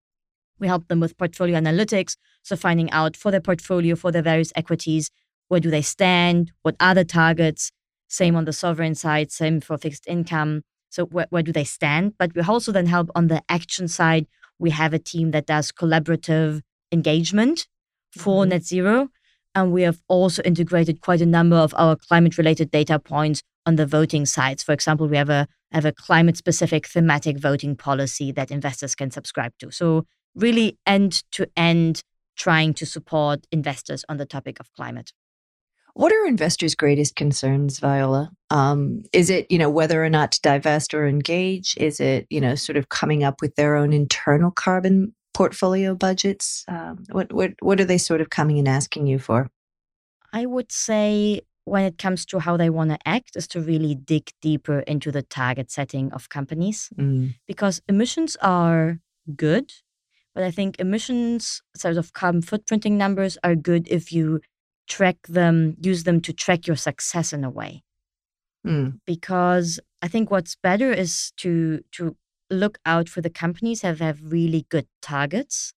We 0.60 0.68
help 0.68 0.88
them 0.88 1.00
with 1.00 1.18
portfolio 1.18 1.58
analytics, 1.58 2.16
so 2.42 2.56
finding 2.56 2.90
out 2.90 3.16
for 3.16 3.30
their 3.30 3.40
portfolio, 3.40 3.96
for 3.96 4.12
their 4.12 4.22
various 4.22 4.52
equities, 4.54 5.10
where 5.48 5.60
do 5.60 5.70
they 5.70 5.82
stand, 5.82 6.52
what 6.62 6.76
are 6.78 6.94
the 6.94 7.04
targets. 7.04 7.72
Same 8.08 8.36
on 8.36 8.44
the 8.44 8.52
sovereign 8.52 8.94
side, 8.94 9.32
same 9.32 9.60
for 9.60 9.76
fixed 9.78 10.06
income. 10.06 10.62
So 10.90 11.06
where, 11.06 11.26
where 11.30 11.42
do 11.42 11.52
they 11.52 11.64
stand? 11.64 12.14
But 12.18 12.34
we 12.34 12.42
also 12.42 12.70
then 12.70 12.86
help 12.86 13.10
on 13.14 13.26
the 13.26 13.42
action 13.48 13.88
side 13.88 14.26
we 14.58 14.70
have 14.70 14.94
a 14.94 14.98
team 14.98 15.32
that 15.32 15.46
does 15.46 15.72
collaborative 15.72 16.60
engagement 16.92 17.66
for 18.10 18.42
mm-hmm. 18.42 18.50
net 18.50 18.64
zero. 18.64 19.08
And 19.56 19.72
we 19.72 19.82
have 19.82 20.00
also 20.06 20.42
integrated 20.42 21.00
quite 21.00 21.22
a 21.22 21.26
number 21.26 21.56
of 21.56 21.74
our 21.78 21.96
climate 21.96 22.36
related 22.36 22.70
data 22.70 22.98
points 22.98 23.42
on 23.64 23.76
the 23.76 23.86
voting 23.86 24.26
sides. 24.26 24.62
For 24.62 24.72
example, 24.72 25.08
we 25.08 25.16
have 25.16 25.30
a 25.30 25.48
have 25.72 25.86
a 25.86 25.92
climate 25.92 26.36
specific 26.36 26.86
thematic 26.86 27.38
voting 27.38 27.74
policy 27.74 28.30
that 28.32 28.50
investors 28.50 28.94
can 28.94 29.10
subscribe 29.10 29.52
to. 29.58 29.72
So 29.72 30.04
really 30.34 30.78
end 30.86 31.24
to 31.32 31.48
end 31.56 32.02
trying 32.36 32.74
to 32.74 32.86
support 32.86 33.46
investors 33.50 34.04
on 34.08 34.18
the 34.18 34.26
topic 34.26 34.60
of 34.60 34.70
climate. 34.74 35.12
What 35.94 36.12
are 36.12 36.26
investors' 36.26 36.74
greatest 36.74 37.16
concerns, 37.16 37.78
Viola? 37.78 38.30
Um, 38.50 39.04
is 39.14 39.30
it, 39.30 39.50
you 39.50 39.56
know, 39.56 39.70
whether 39.70 40.04
or 40.04 40.10
not 40.10 40.32
to 40.32 40.40
divest 40.42 40.92
or 40.92 41.06
engage? 41.06 41.74
Is 41.78 42.00
it, 42.00 42.26
you 42.28 42.42
know, 42.42 42.54
sort 42.54 42.76
of 42.76 42.90
coming 42.90 43.24
up 43.24 43.40
with 43.40 43.54
their 43.54 43.74
own 43.74 43.94
internal 43.94 44.50
carbon 44.50 45.14
portfolio 45.36 45.94
budgets? 45.94 46.64
Um, 46.68 47.04
what, 47.10 47.32
what, 47.32 47.52
what 47.60 47.80
are 47.80 47.84
they 47.84 47.98
sort 47.98 48.20
of 48.20 48.30
coming 48.30 48.58
and 48.58 48.68
asking 48.68 49.06
you 49.06 49.18
for? 49.18 49.50
I 50.32 50.46
would 50.46 50.72
say 50.72 51.40
when 51.64 51.84
it 51.84 51.98
comes 51.98 52.24
to 52.26 52.38
how 52.38 52.56
they 52.56 52.70
want 52.70 52.90
to 52.90 52.98
act 53.04 53.36
is 53.36 53.48
to 53.48 53.60
really 53.60 53.94
dig 53.94 54.30
deeper 54.40 54.80
into 54.80 55.10
the 55.10 55.22
target 55.22 55.70
setting 55.70 56.12
of 56.12 56.28
companies 56.28 56.90
mm. 56.96 57.34
because 57.46 57.82
emissions 57.88 58.36
are 58.40 59.00
good 59.34 59.72
but 60.32 60.44
i 60.44 60.50
think 60.52 60.78
emissions 60.78 61.60
sort 61.74 61.96
of 61.96 62.12
carbon 62.12 62.40
footprinting 62.40 62.92
numbers 62.92 63.36
are 63.42 63.56
good 63.56 63.88
if 63.88 64.12
you 64.12 64.40
track 64.86 65.16
them, 65.28 65.76
use 65.80 66.04
them 66.04 66.20
to 66.22 66.32
track 66.32 66.66
your 66.66 66.76
success 66.76 67.32
in 67.32 67.44
a 67.44 67.50
way. 67.50 67.82
Mm. 68.66 69.00
Because 69.06 69.80
I 70.02 70.08
think 70.08 70.30
what's 70.30 70.56
better 70.56 70.92
is 70.92 71.32
to 71.38 71.80
to 71.92 72.16
look 72.50 72.78
out 72.86 73.08
for 73.08 73.20
the 73.20 73.30
companies 73.30 73.80
that 73.80 73.98
have 73.98 74.20
really 74.22 74.66
good 74.68 74.86
targets 75.02 75.72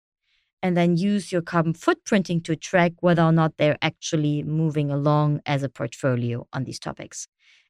and 0.62 0.76
then 0.76 0.96
use 0.96 1.32
your 1.32 1.42
carbon 1.42 1.72
footprinting 1.72 2.44
to 2.44 2.54
track 2.56 2.92
whether 3.00 3.22
or 3.22 3.32
not 3.32 3.56
they're 3.56 3.78
actually 3.80 4.42
moving 4.42 4.90
along 4.90 5.40
as 5.46 5.62
a 5.62 5.68
portfolio 5.68 6.46
on 6.52 6.64
these 6.64 6.78
topics. 6.78 7.26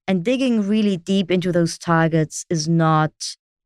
And 0.09 0.25
digging 0.25 0.67
really 0.67 0.97
deep 0.97 1.31
into 1.31 1.53
those 1.53 1.79
targets 1.79 2.45
is 2.51 2.69
not 2.69 3.13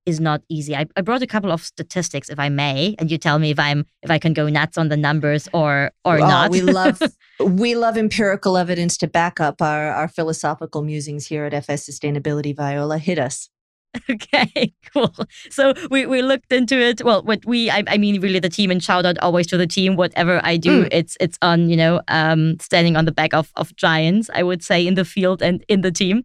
is 0.06 0.20
not 0.20 0.42
easy. 0.50 0.76
I, 0.76 0.84
I 0.96 1.00
brought 1.00 1.22
a 1.22 1.26
couple 1.26 1.50
of 1.50 1.64
statistics, 1.64 2.28
if 2.28 2.38
I 2.38 2.50
may, 2.50 2.94
and 2.98 3.10
you 3.10 3.16
tell 3.16 3.38
me 3.38 3.50
if 3.50 3.58
I'm 3.58 3.86
if 4.02 4.10
I 4.10 4.18
can 4.18 4.34
go 4.34 4.48
nuts 4.48 4.76
on 4.76 4.88
the 4.88 4.96
numbers 4.96 5.48
or 5.54 5.92
or 6.04 6.16
oh, 6.16 6.28
not. 6.28 6.50
we 6.50 6.60
love 6.60 7.00
we 7.40 7.74
love 7.74 7.96
empirical 7.96 8.58
evidence 8.58 8.98
to 8.98 9.06
back 9.06 9.40
up 9.40 9.62
our 9.62 9.90
our 9.90 10.08
philosophical 10.08 10.82
musings 10.82 11.26
here 11.26 11.44
at 11.46 11.54
FS 11.54 11.88
Sustainability. 11.88 12.54
Viola, 12.54 12.98
hit 12.98 13.18
us. 13.18 13.48
Okay, 14.10 14.72
cool. 14.92 15.14
So 15.50 15.74
we, 15.90 16.06
we 16.06 16.22
looked 16.22 16.52
into 16.52 16.78
it. 16.78 17.02
Well, 17.02 17.22
what 17.22 17.44
we 17.46 17.70
I, 17.70 17.82
I 17.86 17.98
mean 17.98 18.20
really 18.20 18.38
the 18.38 18.48
team 18.48 18.70
and 18.70 18.82
shout 18.82 19.06
out 19.06 19.18
always 19.18 19.46
to 19.48 19.56
the 19.56 19.66
team. 19.66 19.96
Whatever 19.96 20.40
I 20.44 20.56
do, 20.56 20.84
mm. 20.84 20.88
it's 20.90 21.16
it's 21.20 21.38
on, 21.42 21.70
you 21.70 21.76
know, 21.76 22.00
um 22.08 22.58
standing 22.60 22.96
on 22.96 23.04
the 23.04 23.12
back 23.12 23.32
of 23.34 23.50
of 23.56 23.74
giants, 23.76 24.30
I 24.34 24.42
would 24.42 24.62
say, 24.62 24.86
in 24.86 24.94
the 24.94 25.04
field 25.04 25.42
and 25.42 25.64
in 25.68 25.80
the 25.80 25.92
team. 25.92 26.24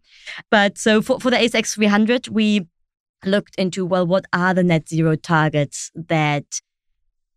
But 0.49 0.77
so 0.77 1.01
for, 1.01 1.19
for 1.19 1.29
the 1.29 1.37
ASX 1.37 1.75
300, 1.75 2.27
we 2.27 2.67
looked 3.25 3.55
into 3.55 3.85
well, 3.85 4.05
what 4.05 4.25
are 4.33 4.53
the 4.53 4.63
net 4.63 4.89
zero 4.89 5.15
targets 5.15 5.91
that 5.95 6.61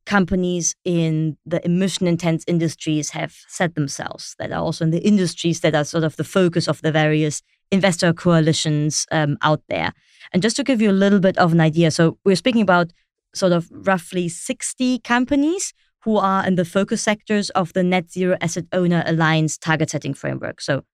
companies 0.04 0.74
in 0.84 1.36
the 1.46 1.64
emission 1.64 2.06
intense 2.06 2.44
industries 2.48 3.10
have 3.10 3.34
set 3.48 3.74
themselves 3.74 4.34
that 4.38 4.50
are 4.50 4.60
also 4.60 4.84
in 4.84 4.90
the 4.90 5.06
industries 5.06 5.60
that 5.60 5.74
are 5.74 5.84
sort 5.84 6.04
of 6.04 6.16
the 6.16 6.24
focus 6.24 6.66
of 6.68 6.82
the 6.82 6.90
various 6.90 7.42
investor 7.72 8.12
coalitions 8.12 9.06
um, 9.10 9.36
out 9.42 9.62
there. 9.68 9.92
And 10.32 10.42
just 10.42 10.56
to 10.56 10.64
give 10.64 10.80
you 10.80 10.90
a 10.90 10.92
little 10.92 11.18
bit 11.18 11.36
of 11.38 11.52
an 11.52 11.60
idea, 11.60 11.90
so 11.90 12.18
we're 12.24 12.36
speaking 12.36 12.62
about 12.62 12.92
sort 13.34 13.52
of 13.52 13.68
roughly 13.72 14.28
60 14.28 15.00
companies 15.00 15.72
who 16.04 16.16
are 16.16 16.46
in 16.46 16.56
the 16.56 16.64
focus 16.64 17.02
sectors 17.02 17.50
of 17.50 17.72
the 17.72 17.82
Net 17.82 18.10
Zero 18.10 18.36
Asset 18.40 18.66
Owner 18.72 19.02
Alliance 19.06 19.56
target 19.56 19.90
setting 19.90 20.14
framework. 20.14 20.60
So, 20.60 20.84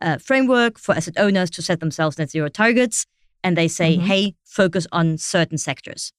a 0.00 0.18
framework 0.18 0.78
for 0.78 0.94
asset 0.94 1.14
owners 1.18 1.50
to 1.50 1.62
set 1.62 1.80
themselves 1.80 2.18
net 2.18 2.30
zero 2.30 2.48
targets. 2.48 3.06
And 3.44 3.56
they 3.56 3.68
say, 3.68 3.96
mm-hmm. 3.96 4.06
hey, 4.06 4.34
focus 4.44 4.86
on 4.92 5.18
certain 5.18 5.58
sectors. 5.58 6.12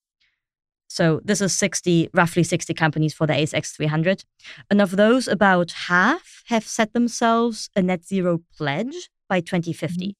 So, 0.87 1.21
this 1.23 1.41
is 1.41 1.55
60, 1.55 2.09
roughly 2.13 2.43
60 2.43 2.73
companies 2.73 3.13
for 3.13 3.25
the 3.25 3.33
ASX 3.33 3.75
300. 3.75 4.23
And 4.69 4.81
of 4.81 4.97
those, 4.97 5.27
about 5.27 5.71
half 5.87 6.43
have 6.47 6.65
set 6.65 6.93
themselves 6.93 7.69
a 7.75 7.81
net 7.81 8.05
zero 8.05 8.41
pledge 8.55 9.09
by 9.31 9.39
2050. 9.39 10.07
Mm-hmm. 10.07 10.11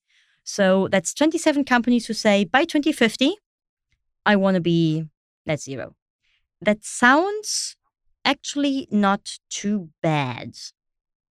So 0.46 0.88
that's 0.90 1.14
27 1.14 1.66
companies 1.66 2.08
who 2.08 2.14
say 2.14 2.46
by 2.46 2.64
2050, 2.64 3.36
I 4.26 4.38
want 4.38 4.56
to 4.56 4.62
be 4.62 5.04
net 5.46 5.60
zero. 5.60 5.96
That 6.62 6.84
sounds 6.84 7.76
actually 8.24 8.88
not 8.90 9.38
too 9.50 9.90
bad. 10.02 10.54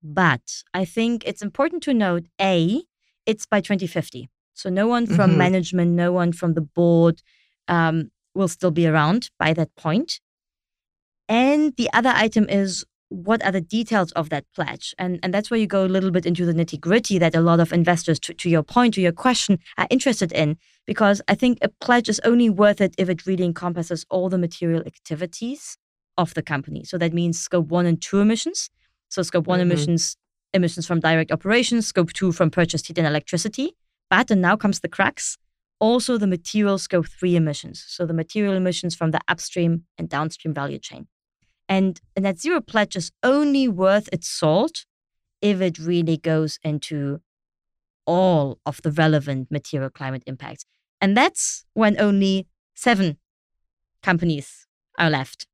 But 0.02 0.62
I 0.74 0.84
think 0.84 1.26
it's 1.26 1.42
important 1.42 1.82
to 1.84 1.94
note 1.94 2.26
A, 2.40 2.82
it's 3.26 3.46
by 3.46 3.60
2050. 3.60 4.28
So 4.54 4.68
no 4.68 4.86
one 4.86 5.06
from 5.06 5.30
mm-hmm. 5.30 5.38
management, 5.38 5.90
no 5.92 6.12
one 6.12 6.32
from 6.32 6.54
the 6.54 6.60
board 6.60 7.22
um, 7.68 8.10
will 8.34 8.48
still 8.48 8.70
be 8.70 8.86
around 8.86 9.30
by 9.38 9.54
that 9.54 9.74
point. 9.76 10.20
And 11.28 11.74
the 11.76 11.88
other 11.92 12.12
item 12.14 12.46
is 12.48 12.84
what 13.10 13.44
are 13.44 13.52
the 13.52 13.60
details 13.60 14.12
of 14.12 14.30
that 14.30 14.46
pledge? 14.54 14.94
And, 14.96 15.18
and 15.22 15.34
that's 15.34 15.50
where 15.50 15.60
you 15.60 15.66
go 15.66 15.84
a 15.84 15.86
little 15.86 16.12
bit 16.12 16.24
into 16.24 16.46
the 16.46 16.54
nitty 16.54 16.80
gritty 16.80 17.18
that 17.18 17.34
a 17.34 17.40
lot 17.40 17.60
of 17.60 17.72
investors, 17.72 18.18
to, 18.20 18.34
to 18.34 18.48
your 18.48 18.62
point, 18.62 18.94
to 18.94 19.00
your 19.00 19.12
question, 19.12 19.58
are 19.76 19.88
interested 19.90 20.32
in. 20.32 20.56
Because 20.86 21.20
I 21.28 21.34
think 21.34 21.58
a 21.60 21.68
pledge 21.68 22.08
is 22.08 22.20
only 22.24 22.48
worth 22.48 22.80
it 22.80 22.94
if 22.96 23.08
it 23.08 23.26
really 23.26 23.44
encompasses 23.44 24.06
all 24.10 24.28
the 24.28 24.38
material 24.38 24.82
activities 24.86 25.76
of 26.16 26.34
the 26.34 26.42
company. 26.42 26.84
So 26.84 26.98
that 26.98 27.12
means 27.12 27.38
scope 27.38 27.66
one 27.66 27.84
and 27.84 28.00
two 28.00 28.20
emissions. 28.20 28.70
So 29.08 29.22
scope 29.22 29.46
one 29.46 29.58
mm-hmm. 29.58 29.72
emissions, 29.72 30.16
emissions 30.54 30.86
from 30.86 31.00
direct 31.00 31.32
operations, 31.32 31.88
scope 31.88 32.12
two 32.12 32.30
from 32.32 32.50
purchased 32.50 32.86
heat 32.86 32.98
and 32.98 33.06
electricity. 33.06 33.72
But, 34.08 34.30
and 34.30 34.40
now 34.40 34.56
comes 34.56 34.80
the 34.80 34.88
cracks, 34.88 35.36
also 35.80 36.16
the 36.16 36.26
material 36.28 36.78
scope 36.78 37.08
three 37.08 37.34
emissions. 37.34 37.84
So 37.88 38.06
the 38.06 38.14
material 38.14 38.54
emissions 38.54 38.94
from 38.94 39.10
the 39.10 39.20
upstream 39.26 39.84
and 39.98 40.08
downstream 40.08 40.54
value 40.54 40.78
chain. 40.78 41.08
And 41.70 42.00
net 42.18 42.40
zero 42.40 42.60
pledge 42.60 42.96
is 42.96 43.12
only 43.22 43.68
worth 43.68 44.08
its 44.12 44.28
salt 44.28 44.86
if 45.40 45.60
it 45.60 45.78
really 45.78 46.16
goes 46.16 46.58
into 46.64 47.20
all 48.06 48.58
of 48.66 48.82
the 48.82 48.90
relevant 48.90 49.52
material 49.52 49.88
climate 49.88 50.24
impacts. 50.26 50.64
And 51.00 51.16
that's 51.16 51.64
when 51.74 51.98
only 52.00 52.48
seven 52.74 53.18
companies 54.02 54.66
are 54.98 55.10
left. 55.10 55.46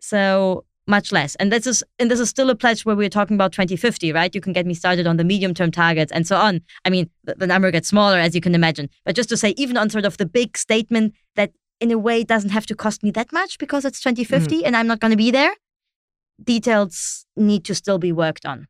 So 0.00 0.64
much 0.86 1.12
less. 1.12 1.34
And 1.36 1.52
this 1.52 1.66
is 1.66 1.84
and 1.98 2.10
this 2.10 2.18
is 2.18 2.28
still 2.28 2.50
a 2.50 2.56
pledge 2.56 2.84
where 2.84 2.96
we're 2.96 3.08
talking 3.08 3.34
about 3.34 3.52
2050, 3.52 4.12
right? 4.12 4.34
You 4.34 4.40
can 4.40 4.52
get 4.52 4.66
me 4.66 4.74
started 4.74 5.06
on 5.06 5.16
the 5.16 5.24
medium 5.24 5.54
term 5.54 5.70
targets 5.70 6.10
and 6.10 6.26
so 6.26 6.36
on. 6.36 6.60
I 6.84 6.90
mean, 6.90 7.10
the, 7.24 7.34
the, 7.34 7.46
number 7.46 7.70
gets 7.70 7.88
smaller 7.88 8.18
as 8.18 8.34
you 8.34 8.40
can 8.40 8.54
imagine. 8.54 8.88
But 9.04 9.14
just 9.14 9.28
to 9.28 9.36
say, 9.36 9.50
even 9.56 9.76
on 9.76 9.90
sort 9.90 10.04
of 10.04 10.16
the 10.16 10.26
big 10.26 10.56
statement 10.56 11.14
that 11.36 11.52
in 11.82 11.90
a 11.90 11.98
way 11.98 12.20
it 12.20 12.28
doesn't 12.28 12.50
have 12.50 12.66
to 12.66 12.74
cost 12.74 13.02
me 13.02 13.10
that 13.10 13.32
much 13.32 13.58
because 13.58 13.84
it's 13.84 14.00
2050 14.00 14.56
mm-hmm. 14.56 14.66
and 14.66 14.76
I'm 14.76 14.86
not 14.86 15.00
going 15.00 15.10
to 15.10 15.16
be 15.16 15.30
there. 15.30 15.54
Details 16.42 17.26
need 17.36 17.64
to 17.64 17.74
still 17.74 17.98
be 17.98 18.12
worked 18.12 18.46
on. 18.46 18.68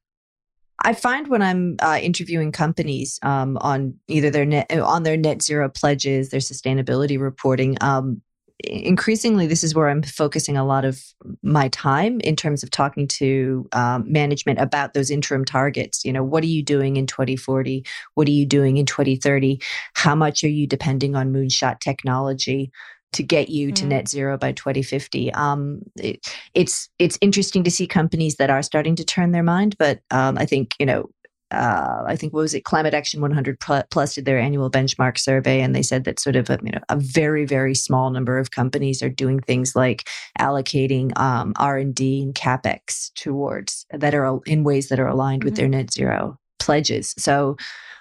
I 0.85 0.95
find 0.95 1.28
when 1.28 1.42
I'm 1.42 1.76
uh, 1.81 1.99
interviewing 2.02 2.50
companies 2.50 3.21
um, 3.23 3.57
on 3.61 3.95
either 4.09 4.31
their 4.31 4.45
net 4.45 4.73
on 4.73 5.04
their 5.04 5.16
net 5.16 5.42
zero 5.42 5.69
pledges, 5.69 6.31
their 6.31 6.40
sustainability 6.40 7.21
reporting, 7.21 7.76
um, 7.81 8.23
increasingly 8.64 9.47
this 9.47 9.64
is 9.64 9.75
where 9.75 9.88
i'm 9.88 10.02
focusing 10.02 10.57
a 10.57 10.64
lot 10.64 10.85
of 10.85 11.02
my 11.42 11.69
time 11.69 12.21
in 12.21 12.37
terms 12.37 12.62
of 12.62 12.71
talking 12.71 13.09
to 13.09 13.69
um, 13.73 14.11
management 14.11 14.61
about 14.61 14.95
those 14.95 15.11
interim 15.11 15.45
targets 15.45 16.04
you 16.04 16.12
know 16.12 16.23
what 16.23 16.45
are 16.45 16.49
you 16.49 16.62
doing 16.62 16.97
in 16.97 17.07
2040 17.07 17.85
what 18.14 18.28
are 18.28 18.33
you 18.33 18.47
doing 18.47 18.76
in 18.76 18.87
2030 18.87 19.61
how 19.95 20.14
much 20.14 20.45
are 20.45 20.49
you 20.49 20.66
depending 20.66 21.16
on 21.16 21.33
moonshot 21.33 21.81
technology 21.81 22.71
to 23.12 23.23
get 23.23 23.49
you 23.49 23.73
to 23.73 23.85
mm. 23.85 23.88
net 23.88 24.09
zero 24.09 24.37
by 24.37 24.52
2050. 24.52 25.33
Um, 25.35 25.81
it, 25.97 26.26
it's 26.54 26.88
it's 26.99 27.19
interesting 27.21 27.64
to 27.64 27.71
see 27.71 27.87
companies 27.87 28.37
that 28.37 28.50
are 28.50 28.62
starting 28.62 28.97
to 28.97 29.04
turn 29.04 29.33
their 29.33 29.42
mind, 29.42 29.76
but 29.78 30.00
um, 30.11 30.38
I 30.38 30.47
think 30.47 30.75
you 30.78 30.87
know. 30.87 31.11
Uh, 31.50 32.04
I 32.07 32.16
think 32.16 32.33
what 32.33 32.40
was 32.40 32.54
it? 32.54 32.64
Climate 32.64 32.95
Action 32.95 33.21
100 33.21 33.61
Plus 33.90 34.14
did 34.14 34.25
their 34.25 34.38
annual 34.38 34.71
benchmark 34.71 35.19
survey, 35.19 35.61
and 35.61 35.75
they 35.75 35.83
said 35.83 36.04
that 36.04 36.19
sort 36.19 36.35
of 36.35 36.49
a, 36.49 36.59
you 36.62 36.73
know 36.73 36.81
a 36.88 36.97
very 36.97 37.45
very 37.45 37.75
small 37.75 38.09
number 38.09 38.38
of 38.38 38.52
companies 38.52 39.02
are 39.02 39.11
doing 39.11 39.38
things 39.38 39.76
like 39.76 40.09
allocating 40.38 41.14
um, 41.19 41.52
R 41.57 41.76
and 41.76 41.95
D 41.95 42.23
and 42.23 42.35
capex 42.35 43.12
towards 43.16 43.85
that 43.90 44.14
are 44.14 44.40
in 44.47 44.64
ways 44.64 44.88
that 44.88 44.99
are 44.99 45.07
aligned 45.07 45.42
mm-hmm. 45.42 45.49
with 45.49 45.57
their 45.57 45.69
net 45.69 45.92
zero 45.92 46.38
pledges. 46.59 47.14
So 47.19 47.59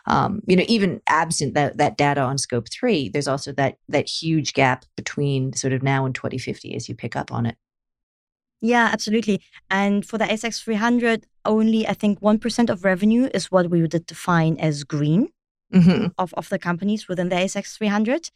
um, 0.07 0.41
you 0.47 0.55
know, 0.55 0.65
even 0.67 1.01
absent 1.07 1.53
that 1.53 1.77
that 1.77 1.97
data 1.97 2.21
on 2.21 2.37
scope 2.37 2.67
three, 2.69 3.09
there's 3.09 3.27
also 3.27 3.51
that 3.53 3.77
that 3.89 4.09
huge 4.09 4.53
gap 4.53 4.85
between 4.95 5.53
sort 5.53 5.73
of 5.73 5.83
now 5.83 6.05
and 6.05 6.15
2050 6.15 6.75
as 6.75 6.89
you 6.89 6.95
pick 6.95 7.15
up 7.15 7.31
on 7.31 7.45
it. 7.45 7.55
Yeah, 8.61 8.89
absolutely. 8.93 9.41
And 9.69 10.05
for 10.05 10.17
the 10.19 10.25
ASX 10.25 10.63
300, 10.63 11.25
only 11.45 11.87
I 11.87 11.93
think 11.93 12.21
1% 12.21 12.69
of 12.69 12.85
revenue 12.85 13.27
is 13.33 13.51
what 13.51 13.71
we 13.71 13.81
would 13.81 14.05
define 14.05 14.57
as 14.57 14.83
green 14.83 15.29
mm-hmm. 15.73 16.07
of, 16.19 16.33
of 16.35 16.49
the 16.49 16.59
companies 16.59 17.07
within 17.07 17.29
the 17.29 17.35
ASX 17.35 17.75
300. 17.75 18.29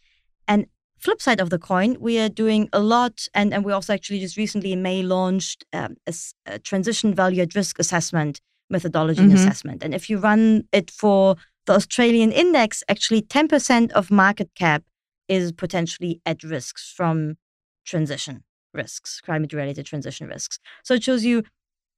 And 0.48 0.66
flip 0.98 1.22
side 1.22 1.40
of 1.40 1.52
the 1.52 1.60
coin, 1.60 1.98
we 2.00 2.18
are 2.18 2.30
doing 2.30 2.70
a 2.74 2.80
lot. 2.80 3.28
And, 3.36 3.54
and 3.54 3.64
we 3.64 3.72
also 3.72 3.94
actually 3.94 4.20
just 4.20 4.36
recently 4.36 4.74
in 4.74 4.82
May 4.82 5.04
launched 5.04 5.64
um, 5.74 5.96
a, 6.08 6.14
a, 6.48 6.60
transition 6.60 7.14
value 7.14 7.44
at 7.44 7.54
risk 7.54 7.78
assessment 7.78 8.42
methodology 8.72 9.22
mm-hmm. 9.22 9.30
and 9.30 9.40
assessment. 9.40 9.84
And 9.84 9.94
if 9.94 10.10
you 10.10 10.18
run 10.18 10.64
it 10.72 10.90
for 10.90 11.36
the 11.66 11.74
Australian 11.74 12.32
index, 12.32 12.84
actually 12.88 13.22
10% 13.22 13.92
of 13.92 14.12
market 14.12 14.50
cap 14.56 14.84
is 15.28 15.52
potentially 15.52 16.22
at 16.26 16.44
risks 16.44 16.94
from 16.96 17.38
transition 17.86 18.44
risks, 18.74 19.22
climate 19.22 19.54
related 19.54 19.86
transition 19.86 20.28
risks. 20.28 20.60
So 20.84 20.96
it 20.96 21.04
shows 21.04 21.24
you, 21.24 21.44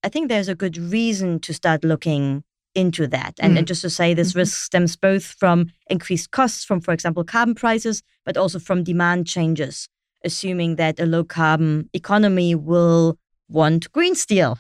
I 0.04 0.10
think 0.10 0.30
there's 0.30 0.48
a 0.48 0.56
good 0.56 0.78
reason 0.78 1.40
to 1.40 1.54
start 1.54 1.84
looking 1.84 2.44
into 2.76 3.08
that. 3.08 3.34
And, 3.40 3.56
mm. 3.56 3.60
and 3.60 3.68
just 3.68 3.82
to 3.82 3.90
say, 3.90 4.14
this 4.14 4.30
mm-hmm. 4.30 4.40
risk 4.40 4.64
stems 4.64 4.96
both 4.96 5.24
from 5.26 5.72
increased 5.90 6.32
costs 6.32 6.64
from, 6.64 6.80
for 6.80 6.94
example, 6.94 7.24
carbon 7.24 7.56
prices, 7.56 8.04
but 8.24 8.38
also 8.38 8.60
from 8.60 8.84
demand 8.84 9.26
changes, 9.28 9.90
assuming 10.24 10.76
that 10.76 11.00
a 11.00 11.06
low 11.06 11.24
carbon 11.24 11.90
economy 11.94 12.54
will 12.54 13.18
want 13.50 13.92
green 13.92 14.14
steel, 14.14 14.60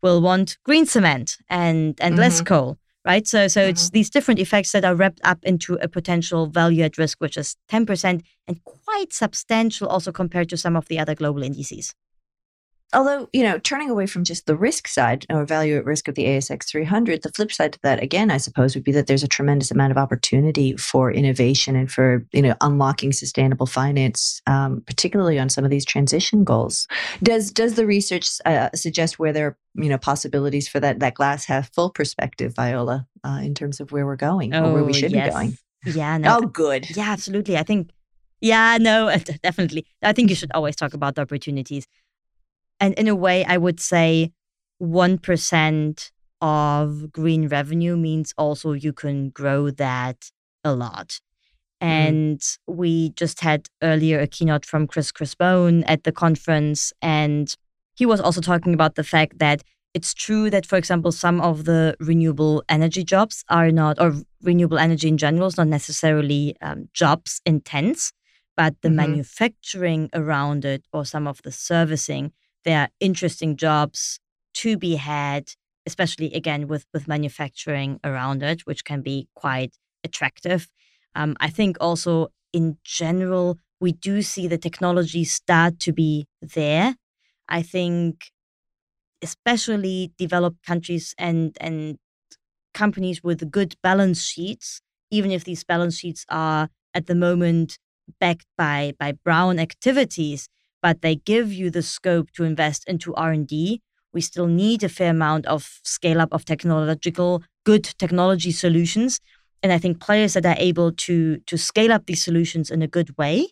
will 0.00 0.22
want 0.22 0.56
green 0.64 0.86
cement 0.86 1.36
and, 1.50 2.00
and 2.00 2.14
mm-hmm. 2.14 2.20
less 2.20 2.40
coal 2.40 2.78
right? 3.08 3.26
So, 3.26 3.48
so 3.48 3.62
mm-hmm. 3.62 3.70
it's 3.70 3.90
these 3.90 4.10
different 4.10 4.38
effects 4.38 4.72
that 4.72 4.84
are 4.84 4.94
wrapped 4.94 5.20
up 5.24 5.38
into 5.42 5.74
a 5.76 5.88
potential 5.88 6.46
value 6.46 6.84
at 6.84 6.98
risk, 6.98 7.20
which 7.20 7.36
is 7.36 7.56
10% 7.70 8.22
and 8.46 8.64
quite 8.64 9.12
substantial 9.12 9.88
also 9.88 10.12
compared 10.12 10.50
to 10.50 10.56
some 10.56 10.76
of 10.76 10.86
the 10.88 10.98
other 10.98 11.14
global 11.14 11.42
indices 11.42 11.94
although 12.92 13.28
you 13.32 13.42
know 13.42 13.58
turning 13.58 13.90
away 13.90 14.06
from 14.06 14.24
just 14.24 14.46
the 14.46 14.56
risk 14.56 14.88
side 14.88 15.26
or 15.30 15.44
value 15.44 15.76
at 15.76 15.84
risk 15.84 16.08
of 16.08 16.14
the 16.14 16.24
asx 16.24 16.68
300 16.68 17.22
the 17.22 17.32
flip 17.32 17.52
side 17.52 17.72
to 17.72 17.78
that 17.82 18.02
again 18.02 18.30
i 18.30 18.36
suppose 18.36 18.74
would 18.74 18.84
be 18.84 18.92
that 18.92 19.06
there's 19.06 19.22
a 19.22 19.28
tremendous 19.28 19.70
amount 19.70 19.90
of 19.90 19.98
opportunity 19.98 20.76
for 20.76 21.10
innovation 21.10 21.76
and 21.76 21.90
for 21.90 22.26
you 22.32 22.42
know 22.42 22.54
unlocking 22.60 23.12
sustainable 23.12 23.66
finance 23.66 24.40
um, 24.46 24.82
particularly 24.86 25.38
on 25.38 25.48
some 25.48 25.64
of 25.64 25.70
these 25.70 25.84
transition 25.84 26.44
goals 26.44 26.86
does 27.22 27.50
does 27.50 27.74
the 27.74 27.86
research 27.86 28.28
uh, 28.46 28.70
suggest 28.74 29.18
where 29.18 29.32
there 29.32 29.46
are 29.48 29.58
you 29.74 29.88
know 29.88 29.98
possibilities 29.98 30.68
for 30.68 30.80
that 30.80 31.00
that 31.00 31.14
glass 31.14 31.44
half 31.44 31.72
full 31.74 31.90
perspective 31.90 32.54
viola 32.54 33.06
uh, 33.24 33.40
in 33.42 33.54
terms 33.54 33.80
of 33.80 33.92
where 33.92 34.06
we're 34.06 34.16
going 34.16 34.54
oh, 34.54 34.70
or 34.70 34.72
where 34.74 34.84
we 34.84 34.90
oh, 34.90 34.94
should 34.94 35.12
yes. 35.12 35.28
be 35.28 35.32
going 35.32 35.58
yeah 35.84 36.16
no, 36.18 36.38
oh 36.38 36.46
good 36.46 36.88
yeah 36.96 37.10
absolutely 37.10 37.56
i 37.56 37.62
think 37.62 37.90
Yeah, 38.40 38.78
no, 38.80 39.14
definitely. 39.42 39.86
I 40.02 40.12
think 40.12 40.30
you 40.30 40.36
should 40.36 40.52
always 40.54 40.76
talk 40.76 40.94
about 40.94 41.14
the 41.16 41.22
opportunities. 41.22 41.86
And 42.80 42.94
in 42.94 43.08
a 43.08 43.14
way, 43.14 43.44
I 43.44 43.56
would 43.56 43.80
say 43.80 44.32
1% 44.80 46.10
of 46.40 47.12
green 47.12 47.48
revenue 47.48 47.96
means 47.96 48.32
also 48.38 48.72
you 48.72 48.92
can 48.92 49.30
grow 49.30 49.70
that 49.70 50.30
a 50.64 50.72
lot. 50.74 51.20
Mm-hmm. 51.82 51.92
And 51.92 52.38
mm. 52.38 52.58
we 52.66 53.10
just 53.10 53.40
had 53.40 53.68
earlier 53.82 54.20
a 54.20 54.26
keynote 54.26 54.66
from 54.66 54.86
Chris 54.86 55.12
Crispone 55.12 55.84
at 55.86 56.04
the 56.04 56.12
conference. 56.12 56.92
And 57.02 57.54
he 57.94 58.06
was 58.06 58.20
also 58.20 58.40
talking 58.40 58.74
about 58.74 58.94
the 58.94 59.04
fact 59.04 59.38
that 59.38 59.62
it's 59.94 60.14
true 60.14 60.50
that, 60.50 60.66
for 60.66 60.76
example, 60.76 61.12
some 61.12 61.40
of 61.40 61.64
the 61.64 61.96
renewable 61.98 62.62
energy 62.68 63.02
jobs 63.02 63.44
are 63.48 63.70
not, 63.70 64.00
or 64.00 64.14
renewable 64.42 64.78
energy 64.78 65.08
in 65.08 65.18
general 65.18 65.48
is 65.48 65.56
not 65.56 65.66
necessarily 65.66 66.56
um, 66.60 66.88
jobs 66.92 67.40
intense, 67.46 68.12
but 68.56 68.74
the 68.82 68.88
mm-hmm. 68.88 68.96
manufacturing 68.96 70.10
around 70.12 70.64
it 70.64 70.84
or 70.92 71.04
some 71.04 71.26
of 71.26 71.40
the 71.42 71.50
servicing, 71.50 72.32
there 72.64 72.80
are 72.82 72.88
interesting 73.00 73.56
jobs 73.56 74.20
to 74.54 74.76
be 74.76 74.96
had, 74.96 75.52
especially 75.86 76.32
again 76.34 76.68
with, 76.68 76.86
with 76.92 77.08
manufacturing 77.08 78.00
around 78.04 78.42
it, 78.42 78.62
which 78.62 78.84
can 78.84 79.02
be 79.02 79.28
quite 79.34 79.76
attractive. 80.04 80.68
Um, 81.14 81.36
I 81.40 81.50
think 81.50 81.76
also 81.80 82.28
in 82.52 82.78
general, 82.84 83.58
we 83.80 83.92
do 83.92 84.22
see 84.22 84.46
the 84.48 84.58
technology 84.58 85.24
start 85.24 85.78
to 85.80 85.92
be 85.92 86.26
there. 86.42 86.96
I 87.48 87.62
think 87.62 88.30
especially 89.22 90.12
developed 90.18 90.64
countries 90.64 91.14
and 91.18 91.56
and 91.60 91.98
companies 92.74 93.22
with 93.24 93.50
good 93.50 93.76
balance 93.82 94.22
sheets, 94.24 94.80
even 95.10 95.30
if 95.30 95.44
these 95.44 95.64
balance 95.64 95.98
sheets 95.98 96.24
are 96.28 96.68
at 96.94 97.06
the 97.06 97.14
moment 97.14 97.78
backed 98.20 98.46
by 98.56 98.94
by 98.98 99.12
brown 99.12 99.58
activities, 99.58 100.48
but 100.82 101.02
they 101.02 101.16
give 101.16 101.52
you 101.52 101.70
the 101.70 101.82
scope 101.82 102.30
to 102.32 102.44
invest 102.44 102.84
into 102.88 103.14
R&D. 103.14 103.80
We 104.12 104.20
still 104.20 104.46
need 104.46 104.82
a 104.82 104.88
fair 104.88 105.10
amount 105.10 105.46
of 105.46 105.80
scale 105.84 106.20
up 106.20 106.32
of 106.32 106.44
technological 106.44 107.42
good 107.64 107.84
technology 107.98 108.52
solutions, 108.52 109.20
and 109.62 109.72
I 109.72 109.78
think 109.78 110.00
players 110.00 110.32
that 110.34 110.46
are 110.46 110.56
able 110.58 110.92
to 110.92 111.38
to 111.38 111.56
scale 111.58 111.92
up 111.92 112.06
these 112.06 112.24
solutions 112.24 112.70
in 112.70 112.80
a 112.82 112.88
good 112.88 113.16
way, 113.18 113.48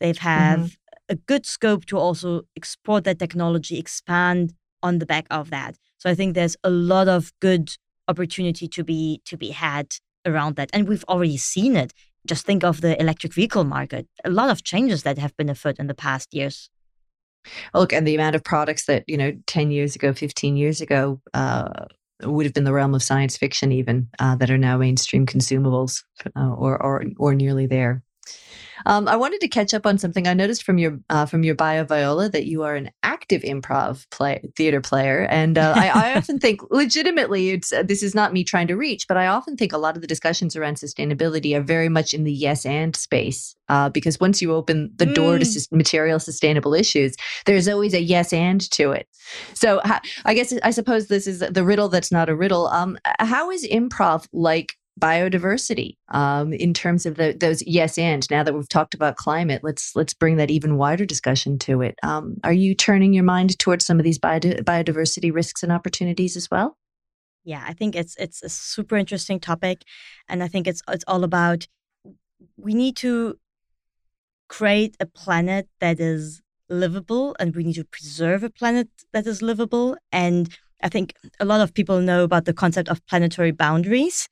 they've 0.00 0.18
have 0.18 0.60
mm-hmm. 0.60 1.14
a 1.14 1.16
good 1.16 1.44
scope 1.46 1.86
to 1.86 1.98
also 1.98 2.42
export 2.54 3.04
that 3.04 3.18
technology, 3.18 3.78
expand 3.78 4.52
on 4.82 4.98
the 4.98 5.06
back 5.06 5.26
of 5.30 5.50
that. 5.50 5.76
So 5.98 6.10
I 6.10 6.14
think 6.14 6.34
there's 6.34 6.56
a 6.62 6.70
lot 6.70 7.08
of 7.08 7.32
good 7.40 7.76
opportunity 8.08 8.68
to 8.68 8.84
be 8.84 9.20
to 9.24 9.36
be 9.36 9.50
had 9.50 9.96
around 10.24 10.56
that. 10.56 10.70
And 10.72 10.88
we've 10.88 11.04
already 11.08 11.36
seen 11.36 11.76
it. 11.76 11.92
Just 12.26 12.44
think 12.44 12.64
of 12.64 12.80
the 12.80 13.00
electric 13.00 13.34
vehicle 13.34 13.64
market. 13.64 14.06
A 14.24 14.30
lot 14.30 14.50
of 14.50 14.64
changes 14.64 15.02
that 15.04 15.18
have 15.18 15.36
been 15.36 15.48
afoot 15.48 15.78
in 15.78 15.86
the 15.86 15.94
past 15.94 16.34
years. 16.34 16.70
Look, 17.74 17.92
and 17.92 18.06
the 18.06 18.14
amount 18.14 18.34
of 18.34 18.44
products 18.44 18.86
that, 18.86 19.04
you 19.06 19.16
know, 19.16 19.32
10 19.46 19.70
years 19.70 19.94
ago, 19.94 20.12
15 20.12 20.56
years 20.56 20.80
ago, 20.80 21.20
uh, 21.32 21.86
would 22.22 22.46
have 22.46 22.54
been 22.54 22.64
the 22.64 22.72
realm 22.72 22.94
of 22.94 23.02
science 23.02 23.36
fiction, 23.36 23.72
even 23.72 24.08
uh, 24.18 24.36
that 24.36 24.50
are 24.50 24.58
now 24.58 24.78
mainstream 24.78 25.26
consumables 25.26 26.02
uh, 26.34 26.54
or, 26.54 26.82
or, 26.82 27.04
or 27.18 27.34
nearly 27.34 27.66
there. 27.66 28.02
Um, 28.84 29.08
I 29.08 29.16
wanted 29.16 29.40
to 29.40 29.48
catch 29.48 29.72
up 29.72 29.86
on 29.86 29.98
something 29.98 30.26
I 30.26 30.34
noticed 30.34 30.62
from 30.62 30.78
your 30.78 30.98
uh, 31.08 31.26
from 31.26 31.42
your 31.42 31.54
bio, 31.54 31.84
Viola, 31.84 32.28
that 32.28 32.46
you 32.46 32.62
are 32.62 32.74
an 32.74 32.90
active 33.02 33.42
improv 33.42 34.08
play 34.10 34.42
theater 34.56 34.80
player, 34.80 35.26
and 35.30 35.56
uh, 35.56 35.72
I, 35.76 35.88
I, 35.88 36.14
often 36.16 36.38
think, 36.38 36.60
legitimately, 36.70 37.50
it's 37.50 37.72
uh, 37.72 37.82
this 37.82 38.02
is 38.02 38.14
not 38.14 38.32
me 38.32 38.44
trying 38.44 38.66
to 38.66 38.76
reach, 38.76 39.08
but 39.08 39.16
I 39.16 39.26
often 39.26 39.56
think 39.56 39.72
a 39.72 39.78
lot 39.78 39.96
of 39.96 40.02
the 40.02 40.08
discussions 40.08 40.56
around 40.56 40.76
sustainability 40.76 41.56
are 41.56 41.62
very 41.62 41.88
much 41.88 42.12
in 42.12 42.24
the 42.24 42.32
yes 42.32 42.66
and 42.66 42.94
space, 42.94 43.54
uh, 43.68 43.88
because 43.88 44.20
once 44.20 44.42
you 44.42 44.52
open 44.52 44.90
the 44.96 45.06
door 45.06 45.38
mm. 45.38 45.68
to 45.70 45.76
material 45.76 46.18
sustainable 46.18 46.74
issues, 46.74 47.16
there's 47.46 47.68
always 47.68 47.94
a 47.94 48.00
yes 48.00 48.32
and 48.32 48.70
to 48.72 48.92
it. 48.92 49.08
So 49.54 49.80
I 50.24 50.34
guess 50.34 50.52
I 50.62 50.70
suppose 50.70 51.08
this 51.08 51.26
is 51.26 51.40
the 51.40 51.64
riddle 51.64 51.88
that's 51.88 52.12
not 52.12 52.28
a 52.28 52.36
riddle. 52.36 52.66
Um, 52.68 52.98
how 53.18 53.50
is 53.50 53.66
improv 53.66 54.26
like 54.32 54.76
biodiversity 55.00 55.96
um, 56.08 56.52
in 56.52 56.72
terms 56.72 57.06
of 57.06 57.16
the, 57.16 57.36
those 57.38 57.62
yes 57.66 57.98
and. 57.98 58.28
Now 58.30 58.42
that 58.42 58.54
we've 58.54 58.68
talked 58.68 58.94
about 58.94 59.16
climate 59.16 59.62
let's 59.62 59.94
let's 59.94 60.14
bring 60.14 60.36
that 60.36 60.50
even 60.50 60.76
wider 60.76 61.04
discussion 61.04 61.58
to 61.60 61.82
it. 61.82 61.96
Um, 62.02 62.36
are 62.44 62.52
you 62.52 62.74
turning 62.74 63.12
your 63.12 63.24
mind 63.24 63.58
towards 63.58 63.84
some 63.84 63.98
of 63.98 64.04
these 64.04 64.18
biodiversity 64.18 65.32
risks 65.32 65.62
and 65.62 65.72
opportunities 65.72 66.36
as 66.36 66.50
well? 66.50 66.76
Yeah 67.44 67.62
i 67.64 67.72
think 67.72 67.94
it's 67.94 68.16
it's 68.18 68.42
a 68.42 68.48
super 68.48 68.96
interesting 68.96 69.38
topic 69.38 69.82
and 70.28 70.42
i 70.42 70.48
think 70.48 70.66
it's 70.66 70.82
it's 70.88 71.04
all 71.06 71.22
about 71.22 71.66
we 72.56 72.74
need 72.74 72.96
to 72.96 73.38
create 74.48 74.96
a 75.00 75.06
planet 75.06 75.68
that 75.80 76.00
is 76.00 76.42
livable 76.68 77.36
and 77.38 77.54
we 77.54 77.62
need 77.62 77.74
to 77.74 77.84
preserve 77.84 78.42
a 78.42 78.50
planet 78.50 78.88
that 79.12 79.26
is 79.26 79.42
livable 79.42 79.96
and 80.10 80.58
i 80.82 80.88
think 80.88 81.14
a 81.38 81.44
lot 81.44 81.60
of 81.60 81.72
people 81.72 82.00
know 82.00 82.24
about 82.24 82.46
the 82.46 82.52
concept 82.52 82.88
of 82.88 83.06
planetary 83.06 83.52
boundaries 83.52 84.28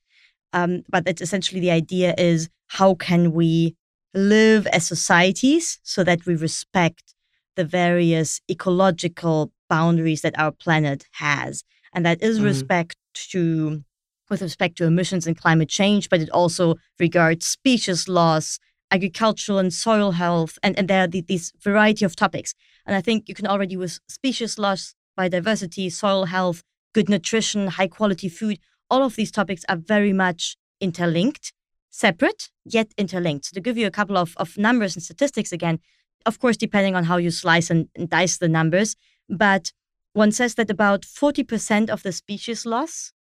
um, 0.53 0.83
but 0.89 1.05
it's 1.07 1.23
essentially 1.23 1.61
the 1.61 1.71
idea 1.71 2.15
is 2.19 2.49
how 2.69 2.95
can 2.95 3.33
we 3.33 3.77
live 4.15 4.67
as 4.69 4.87
societies 4.87 5.79
so 5.83 6.05
that 6.05 6.25
we 6.27 6.37
respect 6.37 7.15
the 7.57 7.65
various 7.65 8.41
ecological 8.51 9.53
boundaries 9.69 10.23
that 10.23 10.39
our 10.39 10.53
planet 10.53 11.07
has. 11.13 11.65
And 11.93 12.05
that 12.07 12.23
is 12.23 12.41
mm. 12.41 12.45
respect 12.45 12.97
to 13.31 13.83
with 14.31 14.41
respect 14.41 14.79
to 14.79 14.87
emissions 14.87 15.27
and 15.27 15.37
climate 15.37 15.69
change, 15.69 16.09
but 16.09 16.21
it 16.21 16.31
also 16.31 16.77
regards 16.99 17.47
species 17.47 18.09
loss, 18.09 18.59
agricultural 18.91 19.59
and 19.59 19.73
soil 19.73 20.13
health, 20.13 20.59
and, 20.63 20.79
and 20.79 20.89
there 20.89 21.05
are 21.05 21.07
the, 21.07 21.21
these 21.21 21.53
variety 21.61 22.07
of 22.07 22.17
topics. 22.17 22.55
And 22.87 22.97
I 22.97 23.03
think 23.03 23.29
you 23.29 23.35
can 23.35 23.47
already 23.47 23.77
with 23.77 24.01
species 24.09 24.59
loss, 24.59 24.95
biodiversity, 25.19 25.93
soil 25.93 26.25
health, 26.25 26.63
good 26.95 27.11
nutrition, 27.11 27.67
high 27.67 27.87
quality 27.87 28.31
food, 28.31 28.59
all 28.91 29.03
of 29.03 29.17
these 29.17 29.31
topics 29.31 29.65
are 29.69 29.77
very 29.77 30.13
much 30.13 30.57
interlinked, 30.81 31.53
separate, 31.91 32.51
yet 32.65 32.93
interlinked. 32.99 33.47
So 33.47 33.55
to 33.55 33.61
give 33.61 33.79
you 33.79 33.87
a 33.87 33.91
couple 33.91 34.17
of, 34.17 34.35
of 34.37 34.57
numbers 34.59 34.95
and 34.97 35.03
statistics 35.03 35.53
again, 35.53 35.79
of 36.27 36.39
course, 36.41 36.57
depending 36.57 36.95
on 36.95 37.05
how 37.05 37.17
you 37.17 37.31
slice 37.31 37.71
and, 37.71 37.89
and 37.95 38.09
dice 38.09 38.39
the 38.39 38.49
numbers, 38.49 38.97
but 39.29 39.73
one 40.13 40.33
says 40.33 40.55
that 40.55 40.71
about 40.71 41.03
40% 41.03 41.91
of 41.91 42.03
the 42.03 42.13
species 42.13 42.65
loss 42.65 43.13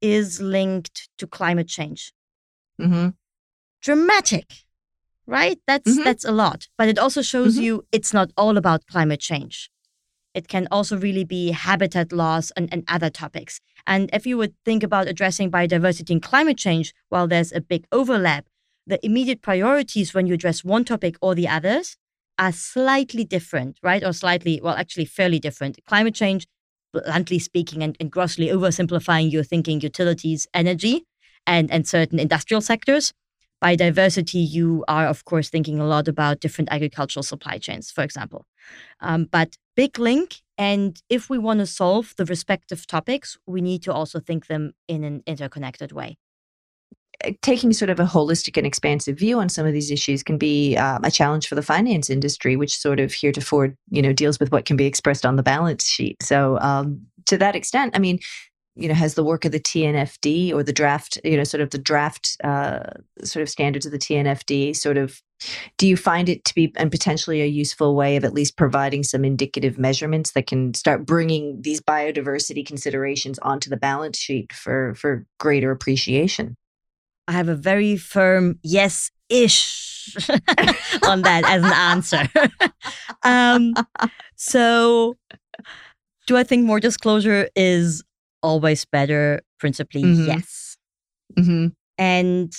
is 0.00 0.40
linked 0.40 1.08
to 1.18 1.26
climate 1.26 1.68
change. 1.68 2.12
Mm-hmm. 2.80 3.10
Dramatic, 3.80 4.52
right? 5.26 5.58
That's 5.66 5.90
mm-hmm. 5.90 6.04
that's 6.04 6.24
a 6.24 6.32
lot. 6.32 6.68
But 6.76 6.88
it 6.88 6.98
also 6.98 7.22
shows 7.22 7.54
mm-hmm. 7.54 7.64
you 7.64 7.86
it's 7.90 8.12
not 8.12 8.30
all 8.36 8.56
about 8.56 8.86
climate 8.86 9.20
change. 9.20 9.70
It 10.34 10.48
can 10.48 10.66
also 10.70 10.96
really 10.96 11.24
be 11.24 11.50
habitat 11.50 12.12
loss 12.12 12.50
and, 12.52 12.68
and 12.72 12.84
other 12.88 13.10
topics. 13.10 13.60
And 13.86 14.08
if 14.12 14.26
you 14.26 14.38
would 14.38 14.54
think 14.64 14.82
about 14.82 15.08
addressing 15.08 15.50
biodiversity 15.50 16.10
and 16.10 16.22
climate 16.22 16.56
change, 16.56 16.94
while 17.08 17.26
there's 17.26 17.52
a 17.52 17.60
big 17.60 17.86
overlap, 17.92 18.46
the 18.86 19.04
immediate 19.04 19.42
priorities 19.42 20.14
when 20.14 20.26
you 20.26 20.34
address 20.34 20.64
one 20.64 20.84
topic 20.84 21.16
or 21.20 21.34
the 21.34 21.48
others 21.48 21.96
are 22.38 22.52
slightly 22.52 23.24
different, 23.24 23.78
right? 23.82 24.02
Or 24.02 24.12
slightly, 24.12 24.60
well, 24.62 24.74
actually 24.74 25.04
fairly 25.04 25.38
different. 25.38 25.78
Climate 25.86 26.14
change, 26.14 26.46
bluntly 26.92 27.38
speaking 27.38 27.82
and, 27.82 27.96
and 28.00 28.10
grossly 28.10 28.48
oversimplifying, 28.48 29.30
you're 29.30 29.44
thinking 29.44 29.80
utilities, 29.80 30.46
energy, 30.54 31.04
and, 31.46 31.70
and 31.70 31.86
certain 31.86 32.18
industrial 32.18 32.60
sectors. 32.60 33.12
Biodiversity, 33.62 34.44
you 34.50 34.84
are, 34.88 35.06
of 35.06 35.24
course, 35.24 35.48
thinking 35.48 35.78
a 35.78 35.86
lot 35.86 36.08
about 36.08 36.40
different 36.40 36.68
agricultural 36.72 37.22
supply 37.22 37.58
chains, 37.58 37.90
for 37.90 38.02
example. 38.02 38.44
Um, 39.00 39.26
but 39.30 39.56
big 39.76 39.98
link. 39.98 40.42
And 40.58 41.00
if 41.08 41.30
we 41.30 41.38
want 41.38 41.60
to 41.60 41.66
solve 41.66 42.14
the 42.16 42.24
respective 42.24 42.86
topics, 42.86 43.38
we 43.46 43.60
need 43.60 43.82
to 43.84 43.92
also 43.92 44.20
think 44.20 44.46
them 44.46 44.72
in 44.88 45.04
an 45.04 45.22
interconnected 45.26 45.92
way. 45.92 46.18
Eh, 47.22 47.32
taking 47.42 47.72
sort 47.72 47.90
of 47.90 48.00
a 48.00 48.04
holistic 48.04 48.56
and 48.56 48.66
expansive 48.66 49.18
view 49.18 49.38
on 49.38 49.48
some 49.48 49.66
of 49.66 49.72
these 49.72 49.90
issues 49.90 50.22
can 50.22 50.38
be 50.38 50.76
um, 50.76 51.04
a 51.04 51.10
challenge 51.10 51.46
for 51.46 51.54
the 51.54 51.62
finance 51.62 52.10
industry, 52.10 52.56
which 52.56 52.76
sort 52.76 53.00
of 53.00 53.12
heretofore, 53.12 53.74
you 53.90 54.02
know, 54.02 54.12
deals 54.12 54.40
with 54.40 54.50
what 54.50 54.64
can 54.64 54.76
be 54.76 54.86
expressed 54.86 55.24
on 55.24 55.36
the 55.36 55.42
balance 55.42 55.88
sheet. 55.88 56.16
So, 56.22 56.58
um, 56.60 57.06
to 57.26 57.38
that 57.38 57.54
extent, 57.54 57.96
I 57.96 58.00
mean, 58.00 58.18
you 58.74 58.88
know, 58.88 58.94
has 58.94 59.14
the 59.14 59.24
work 59.24 59.44
of 59.44 59.52
the 59.52 59.60
TNFD 59.60 60.52
or 60.52 60.62
the 60.62 60.72
draft, 60.72 61.18
you 61.24 61.36
know, 61.36 61.44
sort 61.44 61.60
of 61.60 61.70
the 61.70 61.78
draft 61.78 62.36
uh, 62.42 62.80
sort 63.22 63.42
of 63.42 63.48
standards 63.48 63.84
of 63.84 63.92
the 63.92 63.98
TNFD 63.98 64.74
sort 64.74 64.96
of, 64.96 65.20
do 65.76 65.86
you 65.86 65.96
find 65.96 66.28
it 66.28 66.44
to 66.46 66.54
be 66.54 66.72
and 66.76 66.90
potentially 66.90 67.42
a 67.42 67.46
useful 67.46 67.94
way 67.94 68.16
of 68.16 68.24
at 68.24 68.32
least 68.32 68.56
providing 68.56 69.02
some 69.02 69.24
indicative 69.24 69.78
measurements 69.78 70.32
that 70.32 70.46
can 70.46 70.72
start 70.72 71.04
bringing 71.04 71.60
these 71.60 71.80
biodiversity 71.80 72.64
considerations 72.64 73.38
onto 73.40 73.68
the 73.68 73.76
balance 73.76 74.18
sheet 74.18 74.52
for 74.52 74.94
for 74.94 75.26
greater 75.38 75.70
appreciation? 75.70 76.56
I 77.28 77.32
have 77.32 77.48
a 77.48 77.56
very 77.56 77.96
firm 77.96 78.58
yes 78.62 79.10
ish 79.28 80.16
on 81.06 81.22
that 81.22 81.44
as 81.46 81.62
an 81.62 81.72
answer. 81.72 82.28
um, 83.22 83.74
so, 84.36 85.16
do 86.26 86.36
I 86.36 86.44
think 86.44 86.64
more 86.64 86.80
disclosure 86.80 87.48
is 87.54 88.02
always 88.42 88.84
better? 88.84 89.40
Principally, 89.58 90.02
mm-hmm. 90.02 90.26
yes. 90.26 90.76
Mm-hmm. 91.38 91.68
And 91.98 92.52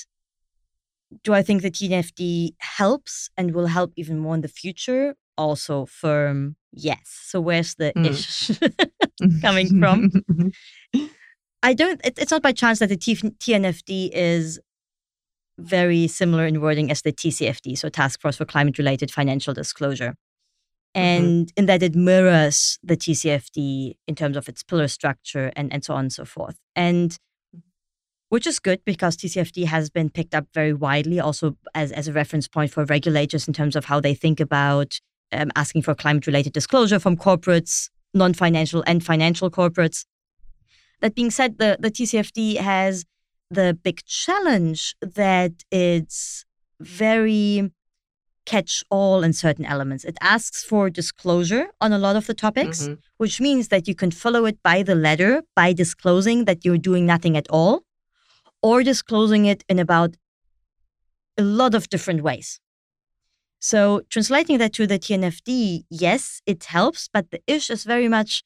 do 1.23 1.33
I 1.33 1.41
think 1.41 1.61
the 1.61 1.71
TNFD 1.71 2.55
helps 2.59 3.29
and 3.37 3.53
will 3.53 3.67
help 3.67 3.93
even 3.95 4.19
more 4.19 4.35
in 4.35 4.41
the 4.41 4.47
future? 4.47 5.15
Also, 5.37 5.85
firm 5.85 6.55
yes. 6.71 7.01
So, 7.05 7.41
where's 7.41 7.75
the 7.75 7.91
mm. 7.95 8.09
ish 8.09 9.41
coming 9.41 9.79
from? 9.79 10.11
I 11.63 11.73
don't, 11.73 12.01
it, 12.03 12.19
it's 12.19 12.31
not 12.31 12.41
by 12.41 12.51
chance 12.51 12.79
that 12.79 12.89
the 12.89 12.97
T, 12.97 13.15
TNFD 13.15 14.09
is 14.11 14.59
very 15.57 16.07
similar 16.07 16.45
in 16.45 16.61
wording 16.61 16.91
as 16.91 17.01
the 17.03 17.13
TCFD, 17.13 17.77
so 17.77 17.89
Task 17.89 18.21
Force 18.21 18.37
for 18.37 18.45
Climate 18.45 18.77
Related 18.77 19.11
Financial 19.11 19.53
Disclosure. 19.53 20.15
Mm-hmm. 20.95 21.05
And 21.05 21.47
mm-hmm. 21.47 21.59
in 21.59 21.65
that 21.67 21.83
it 21.83 21.95
mirrors 21.95 22.79
the 22.83 22.95
TCFD 22.95 23.95
in 24.07 24.15
terms 24.15 24.37
of 24.37 24.47
its 24.47 24.63
pillar 24.63 24.87
structure 24.87 25.51
and, 25.55 25.73
and 25.73 25.83
so 25.83 25.93
on 25.93 26.05
and 26.05 26.13
so 26.13 26.25
forth. 26.25 26.59
And 26.75 27.17
which 28.29 28.47
is 28.47 28.59
good 28.59 28.81
because 28.83 29.15
TCFD 29.15 29.65
has 29.65 29.91
been 29.91 30.09
picked 30.09 30.33
up 30.33 30.47
very 30.55 30.73
widely 30.73 31.19
also 31.19 31.55
as, 31.75 31.91
as 31.91 32.07
a 32.07 32.13
reference 32.13 32.47
point 32.47 32.71
for 32.71 32.83
regulators 32.85 33.47
in 33.47 33.53
terms 33.53 33.75
of 33.75 33.85
how 33.85 33.99
they 33.99 34.15
think 34.15 34.39
about 34.39 34.99
um, 35.31 35.51
asking 35.55 35.83
for 35.83 35.93
climate 35.93 36.25
related 36.25 36.51
disclosure 36.53 36.99
from 36.99 37.15
corporates, 37.15 37.89
non 38.13 38.33
financial 38.33 38.83
and 38.87 39.03
financial 39.05 39.51
corporates. 39.51 40.05
That 41.01 41.15
being 41.15 41.29
said, 41.31 41.59
the, 41.59 41.77
the 41.79 41.91
TCFD 41.91 42.57
has 42.57 43.05
the 43.51 43.77
big 43.83 44.03
challenge 44.05 44.95
that 45.01 45.51
it's 45.69 46.43
very 46.79 47.71
catch 48.45 48.83
all 48.89 49.23
in 49.23 49.33
certain 49.33 49.65
elements. 49.65 50.03
It 50.03 50.17
asks 50.21 50.63
for 50.63 50.89
disclosure 50.89 51.67
on 51.79 51.93
a 51.93 51.97
lot 51.97 52.15
of 52.15 52.27
the 52.27 52.33
topics, 52.33 52.83
mm-hmm. 52.83 52.95
which 53.17 53.39
means 53.39 53.69
that 53.69 53.87
you 53.87 53.95
can 53.95 54.11
follow 54.11 54.45
it 54.45 54.61
by 54.63 54.83
the 54.83 54.95
letter 54.95 55.43
by 55.55 55.73
disclosing 55.73 56.45
that 56.45 56.65
you're 56.65 56.77
doing 56.77 57.05
nothing 57.05 57.37
at 57.37 57.47
all 57.49 57.83
or 58.61 58.83
disclosing 58.83 59.45
it 59.45 59.63
in 59.67 59.79
about 59.79 60.15
a 61.37 61.43
lot 61.43 61.75
of 61.75 61.89
different 61.89 62.21
ways. 62.21 62.59
So, 63.59 64.01
translating 64.09 64.57
that 64.57 64.73
to 64.73 64.85
the 64.85 64.99
TNFD, 64.99 65.85
yes, 65.89 66.41
it 66.45 66.65
helps, 66.65 67.09
but 67.11 67.31
the 67.31 67.41
issue 67.47 67.73
is 67.73 67.85
very 67.85 68.09
much 68.09 68.43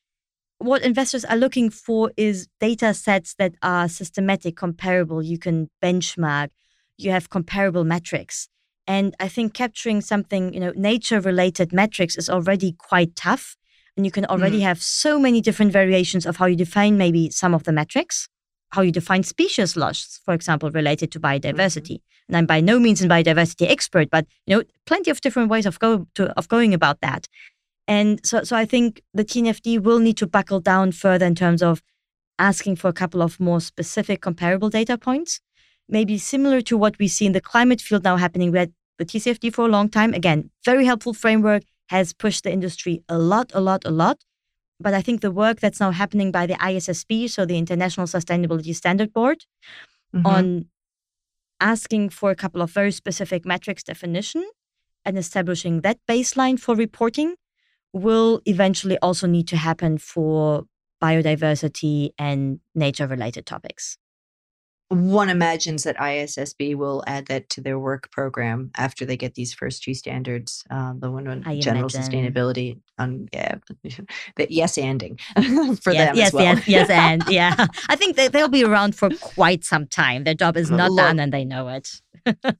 what 0.60 0.82
investors 0.84 1.26
are 1.26 1.38
looking 1.38 1.70
for 1.70 2.12
is 2.18 2.48
data 2.60 2.94
sets 2.94 3.36
that 3.36 3.54
are 3.62 3.88
systematic, 3.88 4.56
comparable. 4.56 5.22
You 5.22 5.38
can 5.38 5.70
benchmark, 5.84 6.50
you 6.98 7.12
have 7.12 7.30
comparable 7.30 7.84
metrics. 7.84 8.48
And 8.88 9.16
I 9.20 9.28
think 9.28 9.54
capturing 9.54 10.02
something, 10.02 10.54
you 10.54 10.60
know, 10.60 10.74
nature 10.76 11.20
related 11.20 11.74
metrics 11.74 12.16
is 12.18 12.30
already 12.30 12.72
quite 12.72 13.16
tough. 13.16 13.58
And 13.96 14.06
you 14.06 14.12
can 14.12 14.26
already 14.26 14.60
mm. 14.60 14.64
have 14.64 14.82
so 14.82 15.20
many 15.20 15.42
different 15.42 15.72
variations 15.72 16.26
of 16.26 16.38
how 16.38 16.46
you 16.46 16.56
define 16.56 16.98
maybe 16.98 17.30
some 17.30 17.54
of 17.54 17.64
the 17.64 17.72
metrics 17.72 18.30
how 18.72 18.82
you 18.82 18.92
define 18.92 19.24
species 19.24 19.78
loss, 19.78 20.20
for 20.26 20.34
example, 20.34 20.70
related 20.72 21.12
to 21.12 21.20
biodiversity. 21.20 21.98
Mm-hmm. 21.98 22.28
And 22.30 22.38
I'm 22.38 22.46
by 22.46 22.60
no 22.60 22.80
means 22.80 23.02
a 23.02 23.08
biodiversity 23.08 23.70
expert, 23.70 24.10
but 24.10 24.26
you 24.46 24.58
know, 24.58 24.64
plenty 24.86 25.10
of 25.10 25.22
different 25.22 25.50
ways 25.50 25.66
of 25.66 25.80
go 25.80 26.08
to 26.16 26.28
of 26.38 26.48
going 26.50 26.74
about 26.74 27.02
that. 27.02 27.28
And 27.88 28.20
so, 28.26 28.44
so 28.44 28.58
I 28.58 28.66
think 28.66 29.02
the 29.14 29.24
TNFD 29.24 29.82
will 29.82 30.00
need 30.00 30.18
to 30.18 30.28
buckle 30.28 30.60
down 30.60 30.92
further 30.92 31.26
in 31.26 31.36
terms 31.36 31.64
of 31.64 31.82
asking 32.38 32.76
for 32.76 32.90
a 32.90 32.94
couple 32.94 33.22
of 33.22 33.40
more 33.40 33.62
specific 33.62 34.22
comparable 34.22 34.70
data 34.70 34.98
points, 34.98 35.40
maybe 35.90 36.18
similar 36.18 36.62
to 36.62 36.78
what 36.78 36.98
we 37.00 37.08
see 37.08 37.26
in 37.26 37.32
the 37.32 37.42
climate 37.42 37.82
field 37.82 38.04
now 38.04 38.18
happening 38.18 38.52
with 38.52 38.72
the 38.98 39.06
TCFD 39.06 39.54
for 39.54 39.66
a 39.66 39.70
long 39.70 39.90
time. 39.90 40.14
Again, 40.14 40.50
very 40.66 40.86
helpful 40.86 41.14
framework 41.14 41.64
has 41.90 42.14
pushed 42.14 42.44
the 42.44 42.52
industry 42.52 43.04
a 43.08 43.18
lot, 43.18 43.52
a 43.54 43.62
lot, 43.62 43.84
a 43.86 43.92
lot. 43.92 44.18
But 44.80 44.94
I 44.94 45.02
think 45.02 45.22
the 45.22 45.32
work 45.32 45.60
that's 45.60 45.80
now 45.80 45.92
happening 45.92 46.32
by 46.32 46.46
the 46.46 46.54
ISSB, 46.56 47.30
so 47.30 47.46
the 47.46 47.58
International 47.58 48.06
Sustainability 48.06 48.76
Standard 48.76 49.12
Board, 49.12 49.46
mm-hmm. 50.14 50.26
on 50.26 50.66
asking 51.60 52.10
for 52.10 52.30
a 52.30 52.36
couple 52.36 52.62
of 52.62 52.70
very 52.72 52.92
specific 52.92 53.46
metrics 53.46 53.84
definition 53.84 54.48
and 55.04 55.18
establishing 55.18 55.82
that 55.82 55.98
baseline 56.08 56.60
for 56.60 56.76
reporting 56.76 57.36
will 57.94 58.42
eventually 58.46 58.98
also 59.00 59.26
need 59.26 59.48
to 59.48 59.58
happen 59.58 59.98
for 59.98 60.64
biodiversity 61.02 62.10
and 62.20 62.60
nature 62.76 63.08
related 63.08 63.46
topics 63.46 63.98
one 64.90 65.30
imagines 65.30 65.84
that 65.84 65.98
ISSB 65.98 66.76
will 66.76 67.04
add 67.08 67.26
that 67.28 67.50
to 67.50 67.62
their 67.62 67.78
work 67.78 68.10
program 68.12 68.72
after 68.78 69.06
they 69.06 69.18
get 69.18 69.36
these 69.36 69.54
first 69.54 69.84
two 69.84 69.94
standards, 69.94 70.64
uh, 70.70 70.94
the 70.98 71.12
one 71.12 71.28
on 71.28 71.44
I 71.46 71.60
general 71.60 71.90
imagine. 71.90 72.02
sustainability. 72.02 72.80
On 73.00 73.28
yeah, 73.32 73.56
the 74.38 74.48
yes 74.50 74.76
anding 74.78 75.20
for 75.84 75.94
yes, 75.94 76.08
them 76.08 76.16
yes, 76.16 76.28
as 76.28 76.34
well. 76.34 76.44
Yes, 76.44 76.68
yes, 76.68 76.90
and 76.90 77.24
yeah. 77.30 77.68
I 77.90 77.96
think 77.96 78.16
they, 78.16 78.28
they'll 78.28 78.48
be 78.48 78.64
around 78.64 78.96
for 78.96 79.10
quite 79.22 79.64
some 79.64 79.86
time. 79.86 80.24
Their 80.24 80.34
job 80.34 80.58
is 80.58 80.72
not 80.72 80.96
done, 80.96 81.20
and 81.20 81.32
they 81.32 81.46
know 81.46 81.68
it. 81.68 82.02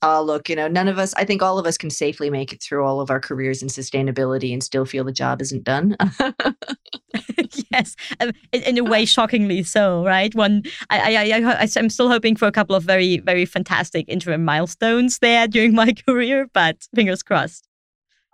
Oh, 0.02 0.22
look, 0.26 0.50
you 0.50 0.56
know, 0.56 0.68
none 0.68 0.88
of 0.88 0.98
us. 0.98 1.14
I 1.16 1.26
think 1.26 1.42
all 1.42 1.60
of 1.60 1.66
us 1.66 1.78
can 1.78 1.90
safely 1.90 2.30
make 2.30 2.54
it 2.54 2.62
through 2.62 2.86
all 2.86 3.00
of 3.00 3.10
our 3.10 3.20
careers 3.20 3.62
in 3.62 3.68
sustainability 3.68 4.54
and 4.54 4.64
still 4.64 4.86
feel 4.86 5.04
the 5.04 5.12
job 5.12 5.42
isn't 5.42 5.64
done. 5.64 5.96
yes, 7.72 7.96
um, 8.20 8.32
in, 8.52 8.62
in, 8.64 8.78
a 8.78 8.84
way, 8.84 9.06
shockingly 9.06 9.64
so. 9.64 10.04
Right? 10.04 10.34
One, 10.36 10.64
I, 10.90 11.16
I, 11.16 11.32
I, 11.32 11.64
I, 11.64 11.68
I'm 11.76 11.90
still 11.90 12.10
hoping 12.10 12.36
for 12.36 12.48
a 12.48 12.52
couple 12.52 12.76
of 12.76 12.84
very, 12.84 13.18
very 13.20 13.46
fantastic 13.46 14.06
interim 14.08 14.44
milestones 14.44 15.20
there 15.20 15.48
during 15.48 15.74
my 15.74 15.94
career, 16.08 16.48
but 16.54 16.88
fingers 16.96 17.24
crossed. 17.24 17.68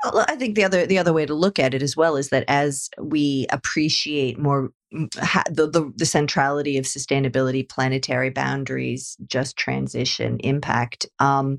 I 0.03 0.35
think 0.35 0.55
the 0.55 0.63
other 0.63 0.85
the 0.85 0.97
other 0.97 1.13
way 1.13 1.25
to 1.25 1.33
look 1.33 1.59
at 1.59 1.73
it 1.73 1.81
as 1.81 1.95
well 1.95 2.17
is 2.17 2.29
that 2.29 2.45
as 2.47 2.89
we 2.99 3.47
appreciate 3.51 4.37
more 4.37 4.71
the, 4.91 5.69
the, 5.71 5.91
the 5.95 6.05
centrality 6.05 6.77
of 6.77 6.85
sustainability, 6.85 7.67
planetary 7.67 8.29
boundaries, 8.29 9.17
just 9.25 9.57
transition, 9.57 10.39
impact. 10.41 11.07
Um, 11.19 11.57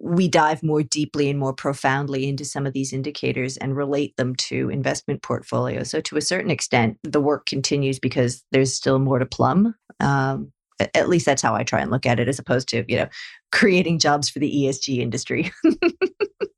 we 0.00 0.28
dive 0.28 0.62
more 0.62 0.82
deeply 0.82 1.28
and 1.28 1.38
more 1.38 1.52
profoundly 1.52 2.28
into 2.28 2.44
some 2.44 2.66
of 2.66 2.72
these 2.72 2.92
indicators 2.92 3.56
and 3.58 3.76
relate 3.76 4.16
them 4.16 4.34
to 4.36 4.70
investment 4.70 5.22
portfolios. 5.22 5.90
So, 5.90 6.00
to 6.00 6.16
a 6.16 6.22
certain 6.22 6.50
extent, 6.50 6.98
the 7.04 7.20
work 7.20 7.46
continues 7.46 7.98
because 7.98 8.42
there's 8.50 8.74
still 8.74 8.98
more 8.98 9.18
to 9.18 9.26
plumb. 9.26 9.74
Um, 10.00 10.52
at 10.94 11.08
least 11.08 11.26
that's 11.26 11.42
how 11.42 11.54
I 11.54 11.62
try 11.62 11.80
and 11.80 11.90
look 11.90 12.06
at 12.06 12.18
it, 12.18 12.28
as 12.28 12.38
opposed 12.38 12.68
to 12.70 12.84
you 12.88 12.96
know 12.96 13.08
creating 13.52 13.98
jobs 13.98 14.28
for 14.28 14.38
the 14.38 14.50
ESG 14.50 14.98
industry. 14.98 15.52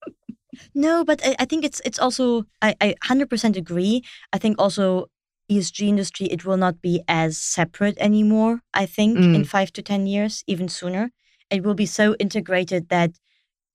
no, 0.75 1.05
but 1.05 1.21
I, 1.25 1.37
I, 1.41 1.45
think 1.45 1.65
it's 1.65 1.81
it's 1.85 1.99
also 1.99 2.45
I, 2.63 2.75
I 2.81 2.95
100% 3.05 3.57
agree. 3.57 4.03
I 4.33 4.39
think 4.39 4.57
also 4.59 5.07
ESG 5.51 5.89
industry, 5.89 6.27
it 6.27 6.45
will 6.45 6.57
not 6.57 6.81
be 6.81 7.03
as 7.09 7.39
separate 7.39 7.97
anymore, 7.99 8.61
I 8.75 8.87
think, 8.87 9.19
mm. 9.19 9.35
in 9.35 9.45
five 9.45 9.73
to 9.75 9.83
10 9.83 10.07
years, 10.07 10.43
even 10.47 10.69
sooner. 10.69 11.11
It 11.51 11.63
will 11.63 11.75
be 11.75 11.87
so 11.87 12.17
integrated 12.19 12.89
that 12.89 13.13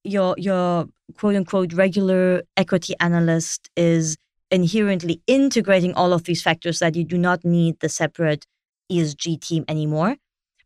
your 0.03 0.35
your 0.37 0.87
quote 1.15 1.35
unquote 1.35 1.73
regular 1.73 2.43
equity 2.57 2.95
analyst 2.99 3.69
is 3.75 4.17
inherently 4.49 5.21
integrating 5.27 5.93
all 5.93 6.11
of 6.11 6.23
these 6.23 6.41
factors 6.41 6.79
that 6.79 6.95
you 6.95 7.03
do 7.03 7.17
not 7.17 7.45
need 7.45 7.79
the 7.79 7.87
separate 7.87 8.45
ESG 8.91 9.39
team 9.39 9.63
anymore. 9.67 10.17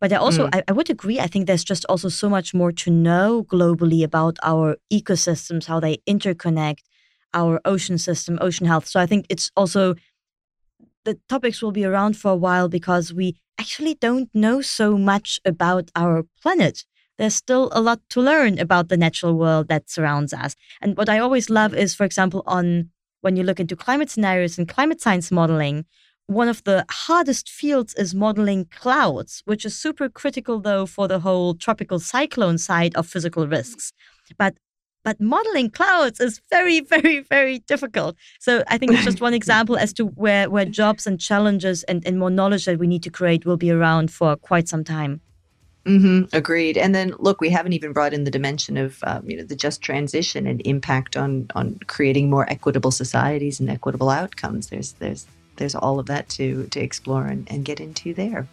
But 0.05 0.13
I 0.13 0.17
also 0.17 0.45
mm. 0.45 0.49
I, 0.53 0.61
I 0.67 0.71
would 0.71 0.91
agree. 0.91 1.19
I 1.19 1.25
think 1.25 1.47
there's 1.47 1.63
just 1.63 1.83
also 1.89 2.09
so 2.09 2.29
much 2.29 2.53
more 2.53 2.71
to 2.73 2.91
know 2.91 3.43
globally 3.43 4.03
about 4.03 4.37
our 4.43 4.77
ecosystems, 4.93 5.65
how 5.65 5.79
they 5.79 5.97
interconnect, 6.07 6.83
our 7.33 7.59
ocean 7.65 7.97
system, 7.97 8.37
ocean 8.39 8.67
health. 8.67 8.85
So 8.85 8.99
I 8.99 9.07
think 9.07 9.25
it's 9.29 9.49
also 9.55 9.95
the 11.05 11.17
topics 11.27 11.59
will 11.59 11.71
be 11.71 11.85
around 11.85 12.17
for 12.17 12.29
a 12.29 12.35
while 12.35 12.69
because 12.69 13.15
we 13.15 13.35
actually 13.59 13.95
don't 13.95 14.29
know 14.31 14.61
so 14.61 14.95
much 14.95 15.39
about 15.43 15.89
our 15.95 16.23
planet. 16.39 16.85
There's 17.17 17.33
still 17.33 17.69
a 17.71 17.81
lot 17.81 17.99
to 18.09 18.21
learn 18.21 18.59
about 18.59 18.89
the 18.89 18.97
natural 18.97 19.33
world 19.33 19.69
that 19.69 19.89
surrounds 19.89 20.33
us. 20.33 20.55
And 20.81 20.95
what 20.99 21.09
I 21.09 21.17
always 21.17 21.49
love 21.49 21.73
is, 21.73 21.95
for 21.95 22.03
example, 22.03 22.43
on 22.45 22.91
when 23.21 23.37
you 23.37 23.43
look 23.43 23.59
into 23.59 23.75
climate 23.75 24.11
scenarios 24.11 24.59
and 24.59 24.67
climate 24.67 25.01
science 25.01 25.31
modeling, 25.31 25.85
one 26.27 26.49
of 26.49 26.63
the 26.63 26.85
hardest 26.89 27.49
fields 27.49 27.93
is 27.95 28.15
modeling 28.15 28.65
clouds, 28.65 29.41
which 29.45 29.65
is 29.65 29.77
super 29.77 30.09
critical 30.09 30.59
though 30.59 30.85
for 30.85 31.07
the 31.07 31.19
whole 31.19 31.53
tropical 31.53 31.99
cyclone 31.99 32.57
side 32.57 32.95
of 32.95 33.07
physical 33.07 33.47
risks. 33.47 33.91
But 34.37 34.55
but 35.03 35.21
modeling 35.21 35.69
clouds 35.69 36.19
is 36.19 36.41
very, 36.49 36.79
very, 36.93 37.19
very 37.19 37.59
difficult. 37.59 38.17
So 38.39 38.63
I 38.67 38.77
think 38.79 38.91
it's 38.91 39.05
just 39.05 39.21
one 39.21 39.33
example 39.41 39.77
as 39.77 39.93
to 39.93 40.07
where, 40.07 40.49
where 40.49 40.65
jobs 40.65 41.05
and 41.05 41.19
challenges 41.19 41.83
and, 41.83 42.05
and 42.07 42.17
more 42.17 42.31
knowledge 42.31 42.65
that 42.65 42.79
we 42.79 42.87
need 42.87 43.03
to 43.03 43.11
create 43.11 43.45
will 43.45 43.55
be 43.55 43.69
around 43.69 44.11
for 44.11 44.35
quite 44.35 44.67
some 44.67 44.83
time. 44.83 45.21
Mm-hmm, 45.85 46.35
agreed. 46.35 46.75
And 46.75 46.95
then 46.95 47.13
look, 47.19 47.39
we 47.39 47.51
haven't 47.51 47.73
even 47.73 47.93
brought 47.93 48.15
in 48.15 48.23
the 48.23 48.31
dimension 48.31 48.75
of 48.75 48.97
um, 49.03 49.29
you 49.29 49.37
know 49.37 49.43
the 49.43 49.55
just 49.55 49.83
transition 49.83 50.47
and 50.47 50.59
impact 50.65 51.15
on 51.15 51.45
on 51.53 51.77
creating 51.85 52.31
more 52.31 52.49
equitable 52.49 52.89
societies 52.89 53.59
and 53.59 53.69
equitable 53.69 54.09
outcomes. 54.09 54.69
There's 54.69 54.93
there's 54.93 55.27
there's 55.57 55.75
all 55.75 55.99
of 55.99 56.05
that 56.07 56.29
to 56.29 56.67
to 56.67 56.79
explore 56.79 57.25
and, 57.25 57.49
and 57.49 57.65
get 57.65 57.79
into 57.79 58.13
there. 58.13 58.47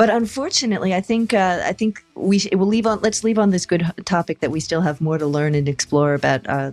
But 0.00 0.08
unfortunately, 0.08 0.94
I 0.94 1.02
think 1.02 1.34
uh, 1.34 1.60
I 1.62 1.74
think 1.74 2.02
we 2.14 2.38
sh- 2.38 2.48
will 2.52 2.66
leave 2.66 2.86
on. 2.86 3.00
Let's 3.02 3.22
leave 3.22 3.38
on 3.38 3.50
this 3.50 3.66
good 3.66 3.84
topic 4.06 4.40
that 4.40 4.50
we 4.50 4.58
still 4.58 4.80
have 4.80 4.98
more 5.02 5.18
to 5.18 5.26
learn 5.26 5.54
and 5.54 5.68
explore 5.68 6.14
about 6.14 6.48
uh, 6.48 6.70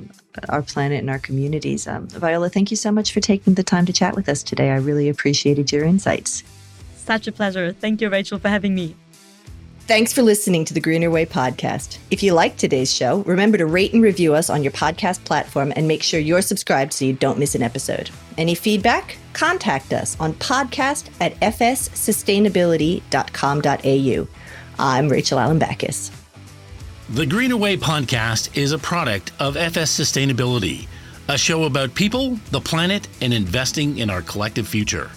our 0.47 0.61
planet 0.61 0.99
and 0.99 1.09
our 1.09 1.19
communities. 1.19 1.87
Um, 1.87 2.07
Viola, 2.07 2.47
thank 2.49 2.71
you 2.71 2.77
so 2.77 2.89
much 2.89 3.11
for 3.11 3.19
taking 3.19 3.55
the 3.55 3.63
time 3.63 3.85
to 3.85 3.91
chat 3.91 4.15
with 4.15 4.29
us 4.29 4.43
today. 4.43 4.69
I 4.69 4.77
really 4.77 5.09
appreciated 5.09 5.73
your 5.73 5.83
insights. 5.83 6.43
Such 6.95 7.27
a 7.27 7.33
pleasure. 7.33 7.73
Thank 7.73 7.99
you, 7.99 8.09
Rachel, 8.09 8.39
for 8.39 8.47
having 8.47 8.73
me. 8.73 8.95
Thanks 9.87 10.11
for 10.11 10.21
listening 10.21 10.65
to 10.65 10.73
the 10.73 10.81
Greener 10.81 11.09
Way 11.09 11.25
podcast. 11.25 11.97
If 12.11 12.21
you 12.21 12.33
liked 12.33 12.59
today's 12.59 12.93
show, 12.93 13.19
remember 13.19 13.57
to 13.57 13.65
rate 13.65 13.93
and 13.93 14.03
review 14.03 14.33
us 14.33 14.49
on 14.49 14.61
your 14.61 14.73
podcast 14.73 15.23
platform 15.23 15.71
and 15.77 15.87
make 15.87 16.03
sure 16.03 16.19
you're 16.19 16.41
subscribed 16.41 16.91
so 16.91 17.05
you 17.05 17.13
don't 17.13 17.39
miss 17.39 17.55
an 17.55 17.63
episode. 17.63 18.09
Any 18.37 18.53
feedback? 18.53 19.15
Contact 19.31 19.93
us 19.93 20.19
on 20.19 20.33
podcast 20.33 21.09
at 21.21 21.39
fssustainability.com.au. 21.39 24.27
I'm 24.77 25.07
Rachel 25.07 25.39
Alembakis. 25.39 26.11
The 27.11 27.25
Greener 27.25 27.55
Way 27.55 27.77
podcast 27.77 28.57
is 28.57 28.73
a 28.73 28.77
product 28.77 29.31
of 29.39 29.55
FS 29.55 29.97
Sustainability, 29.97 30.85
a 31.29 31.37
show 31.37 31.63
about 31.63 31.95
people, 31.95 32.37
the 32.51 32.59
planet, 32.59 33.07
and 33.21 33.33
investing 33.33 33.99
in 33.99 34.09
our 34.09 34.21
collective 34.21 34.67
future. 34.67 35.11